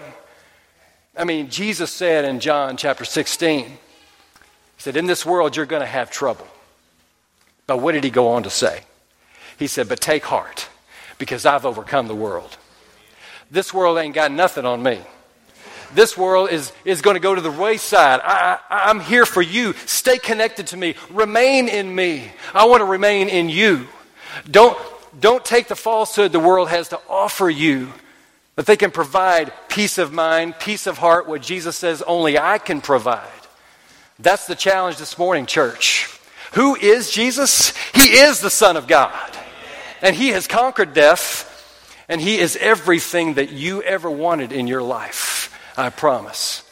I 1.17 1.25
mean, 1.25 1.51
Jesus 1.51 1.91
said 1.91 2.25
in 2.25 2.41
John 2.41 2.77
chapter 2.77 3.05
16, 3.05 3.77
he 4.81 4.83
said, 4.83 4.97
In 4.97 5.05
this 5.05 5.27
world, 5.27 5.57
you're 5.57 5.67
going 5.67 5.83
to 5.83 5.87
have 5.87 6.11
trouble. 6.11 6.47
But 7.67 7.83
what 7.83 7.93
did 7.93 8.03
he 8.03 8.09
go 8.09 8.29
on 8.29 8.45
to 8.45 8.51
say? 8.51 8.81
He 9.59 9.67
said, 9.67 9.91
But 9.91 10.01
take 10.01 10.25
heart, 10.25 10.71
because 11.19 11.45
I've 11.45 11.67
overcome 11.67 12.09
the 12.09 12.15
world. 12.15 12.57
This 13.51 13.75
world 13.75 13.99
ain't 13.99 14.15
got 14.15 14.33
nothing 14.33 14.65
on 14.65 14.83
me. 14.83 15.03
This 15.93 16.17
world 16.17 16.49
is, 16.49 16.73
is 16.87 17.03
going 17.03 17.13
to 17.13 17.21
go 17.21 17.35
to 17.35 17.43
the 17.43 17.51
wayside. 17.51 18.21
I, 18.25 18.59
I, 18.71 18.89
I'm 18.89 19.01
here 19.01 19.27
for 19.27 19.43
you. 19.43 19.75
Stay 19.85 20.17
connected 20.17 20.69
to 20.69 20.79
me. 20.79 20.95
Remain 21.11 21.69
in 21.69 21.95
me. 21.95 22.33
I 22.55 22.65
want 22.65 22.81
to 22.81 22.87
remain 22.87 23.29
in 23.29 23.51
you. 23.51 23.87
Don't, 24.51 24.79
don't 25.21 25.45
take 25.45 25.69
the 25.69 25.77
falsehood 25.77 26.33
the 26.33 26.41
world 26.41 26.71
has 26.71 26.89
to 26.89 27.01
offer 27.07 27.51
you 27.51 27.93
That 28.57 28.65
they 28.65 28.79
can 28.79 28.93
provide 28.93 29.53
peace 29.69 29.99
of 29.99 30.11
mind, 30.11 30.59
peace 30.59 30.87
of 30.87 30.97
heart, 30.97 31.29
what 31.29 31.43
Jesus 31.43 31.77
says 31.77 32.01
only 32.01 32.39
I 32.39 32.57
can 32.57 32.81
provide. 32.81 33.40
That's 34.23 34.47
the 34.47 34.55
challenge 34.55 34.99
this 34.99 35.17
morning, 35.17 35.47
church. 35.47 36.21
Who 36.53 36.77
is 36.77 37.11
Jesus? 37.11 37.73
He 37.95 38.19
is 38.19 38.41
the 38.41 38.51
Son 38.51 38.77
of 38.77 38.87
God. 38.87 39.39
And 40.03 40.15
He 40.15 40.29
has 40.29 40.47
conquered 40.47 40.93
death, 40.93 41.47
and 42.07 42.21
He 42.21 42.39
is 42.39 42.57
everything 42.57 43.35
that 43.35 43.51
you 43.51 43.83
ever 43.83 44.11
wanted 44.11 44.53
in 44.53 44.67
your 44.67 44.83
life. 44.83 45.59
I 45.77 45.89
promise. 45.89 46.63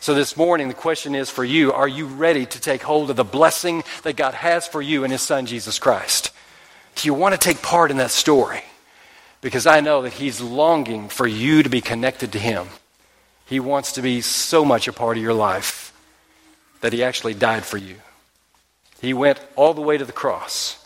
So, 0.00 0.12
this 0.12 0.36
morning, 0.36 0.68
the 0.68 0.74
question 0.74 1.14
is 1.14 1.30
for 1.30 1.44
you 1.44 1.72
are 1.72 1.88
you 1.88 2.06
ready 2.06 2.44
to 2.44 2.60
take 2.60 2.82
hold 2.82 3.08
of 3.08 3.16
the 3.16 3.24
blessing 3.24 3.82
that 4.02 4.16
God 4.16 4.34
has 4.34 4.66
for 4.66 4.82
you 4.82 5.04
in 5.04 5.10
His 5.10 5.22
Son, 5.22 5.46
Jesus 5.46 5.78
Christ? 5.78 6.32
Do 6.96 7.08
you 7.08 7.14
want 7.14 7.32
to 7.34 7.38
take 7.38 7.62
part 7.62 7.90
in 7.90 7.96
that 7.96 8.10
story? 8.10 8.62
Because 9.40 9.66
I 9.66 9.80
know 9.80 10.02
that 10.02 10.12
He's 10.12 10.40
longing 10.42 11.08
for 11.08 11.26
you 11.26 11.62
to 11.62 11.70
be 11.70 11.80
connected 11.80 12.32
to 12.32 12.38
Him. 12.38 12.68
He 13.46 13.58
wants 13.58 13.92
to 13.92 14.02
be 14.02 14.20
so 14.20 14.66
much 14.66 14.86
a 14.86 14.92
part 14.92 15.16
of 15.16 15.22
your 15.22 15.34
life 15.34 15.94
that 16.80 16.92
He 16.92 17.02
actually 17.02 17.34
died 17.34 17.64
for 17.64 17.76
you. 17.76 17.96
He 19.00 19.14
went 19.14 19.40
all 19.56 19.74
the 19.74 19.80
way 19.80 19.98
to 19.98 20.04
the 20.04 20.12
cross 20.12 20.84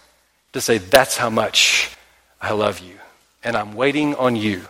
to 0.52 0.60
say, 0.60 0.78
That's 0.78 1.16
how 1.16 1.30
much 1.30 1.96
I 2.40 2.52
love 2.52 2.80
you. 2.80 2.94
And 3.42 3.56
I'm 3.56 3.74
waiting 3.74 4.14
on 4.16 4.36
you 4.36 4.62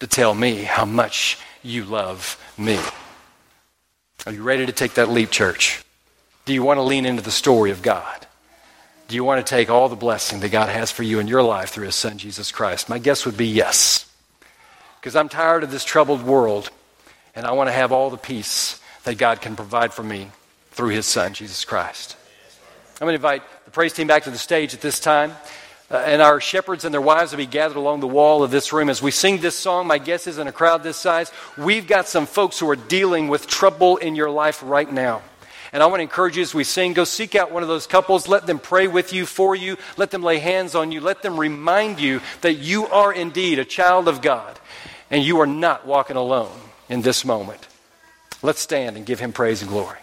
to 0.00 0.06
tell 0.06 0.34
me 0.34 0.62
how 0.62 0.84
much 0.84 1.38
you 1.62 1.84
love 1.84 2.42
me. 2.56 2.78
Are 4.26 4.32
you 4.32 4.42
ready 4.42 4.66
to 4.66 4.72
take 4.72 4.94
that 4.94 5.10
leap, 5.10 5.30
church? 5.30 5.84
Do 6.44 6.54
you 6.54 6.62
want 6.62 6.78
to 6.78 6.82
lean 6.82 7.04
into 7.04 7.22
the 7.22 7.30
story 7.30 7.70
of 7.70 7.82
God? 7.82 8.26
Do 9.08 9.16
you 9.16 9.24
want 9.24 9.44
to 9.44 9.48
take 9.48 9.70
all 9.70 9.88
the 9.88 9.96
blessing 9.96 10.40
that 10.40 10.50
God 10.50 10.68
has 10.68 10.90
for 10.90 11.02
you 11.02 11.18
in 11.18 11.28
your 11.28 11.42
life 11.42 11.70
through 11.70 11.86
His 11.86 11.94
Son, 11.94 12.18
Jesus 12.18 12.52
Christ? 12.52 12.88
My 12.88 12.98
guess 12.98 13.24
would 13.26 13.36
be 13.36 13.46
yes. 13.46 14.10
Because 15.00 15.16
I'm 15.16 15.28
tired 15.28 15.62
of 15.62 15.70
this 15.70 15.84
troubled 15.84 16.22
world, 16.22 16.70
and 17.34 17.46
I 17.46 17.52
want 17.52 17.68
to 17.68 17.72
have 17.72 17.92
all 17.92 18.10
the 18.10 18.16
peace 18.16 18.80
that 19.04 19.16
God 19.16 19.40
can 19.40 19.56
provide 19.56 19.94
for 19.94 20.02
me 20.02 20.30
through 20.78 20.90
His 20.90 21.06
Son, 21.06 21.34
Jesus 21.34 21.64
Christ. 21.64 22.16
I'm 23.00 23.06
going 23.06 23.10
to 23.10 23.16
invite 23.16 23.42
the 23.64 23.72
praise 23.72 23.92
team 23.92 24.06
back 24.06 24.22
to 24.22 24.30
the 24.30 24.38
stage 24.38 24.74
at 24.74 24.80
this 24.80 25.00
time. 25.00 25.32
Uh, 25.90 25.96
and 25.96 26.22
our 26.22 26.40
shepherds 26.40 26.84
and 26.84 26.94
their 26.94 27.00
wives 27.00 27.32
will 27.32 27.38
be 27.38 27.46
gathered 27.46 27.76
along 27.76 27.98
the 27.98 28.06
wall 28.06 28.44
of 28.44 28.52
this 28.52 28.72
room. 28.72 28.88
As 28.88 29.02
we 29.02 29.10
sing 29.10 29.40
this 29.40 29.56
song, 29.56 29.88
my 29.88 29.98
guess 29.98 30.28
is 30.28 30.38
in 30.38 30.46
a 30.46 30.52
crowd 30.52 30.84
this 30.84 30.96
size, 30.96 31.32
we've 31.56 31.88
got 31.88 32.06
some 32.06 32.26
folks 32.26 32.60
who 32.60 32.70
are 32.70 32.76
dealing 32.76 33.26
with 33.26 33.48
trouble 33.48 33.96
in 33.96 34.14
your 34.14 34.30
life 34.30 34.62
right 34.64 34.90
now. 34.90 35.20
And 35.72 35.82
I 35.82 35.86
want 35.86 35.98
to 35.98 36.02
encourage 36.04 36.36
you 36.36 36.42
as 36.42 36.54
we 36.54 36.62
sing, 36.62 36.92
go 36.92 37.02
seek 37.02 37.34
out 37.34 37.50
one 37.50 37.64
of 37.64 37.68
those 37.68 37.88
couples. 37.88 38.28
Let 38.28 38.46
them 38.46 38.60
pray 38.60 38.86
with 38.86 39.12
you, 39.12 39.26
for 39.26 39.56
you. 39.56 39.78
Let 39.96 40.12
them 40.12 40.22
lay 40.22 40.38
hands 40.38 40.76
on 40.76 40.92
you. 40.92 41.00
Let 41.00 41.22
them 41.22 41.40
remind 41.40 41.98
you 41.98 42.20
that 42.42 42.54
you 42.54 42.86
are 42.86 43.12
indeed 43.12 43.58
a 43.58 43.64
child 43.64 44.06
of 44.06 44.22
God 44.22 44.60
and 45.10 45.24
you 45.24 45.40
are 45.40 45.46
not 45.46 45.88
walking 45.88 46.16
alone 46.16 46.56
in 46.88 47.02
this 47.02 47.24
moment. 47.24 47.66
Let's 48.42 48.60
stand 48.60 48.96
and 48.96 49.04
give 49.04 49.18
him 49.18 49.32
praise 49.32 49.60
and 49.60 49.68
glory. 49.68 49.98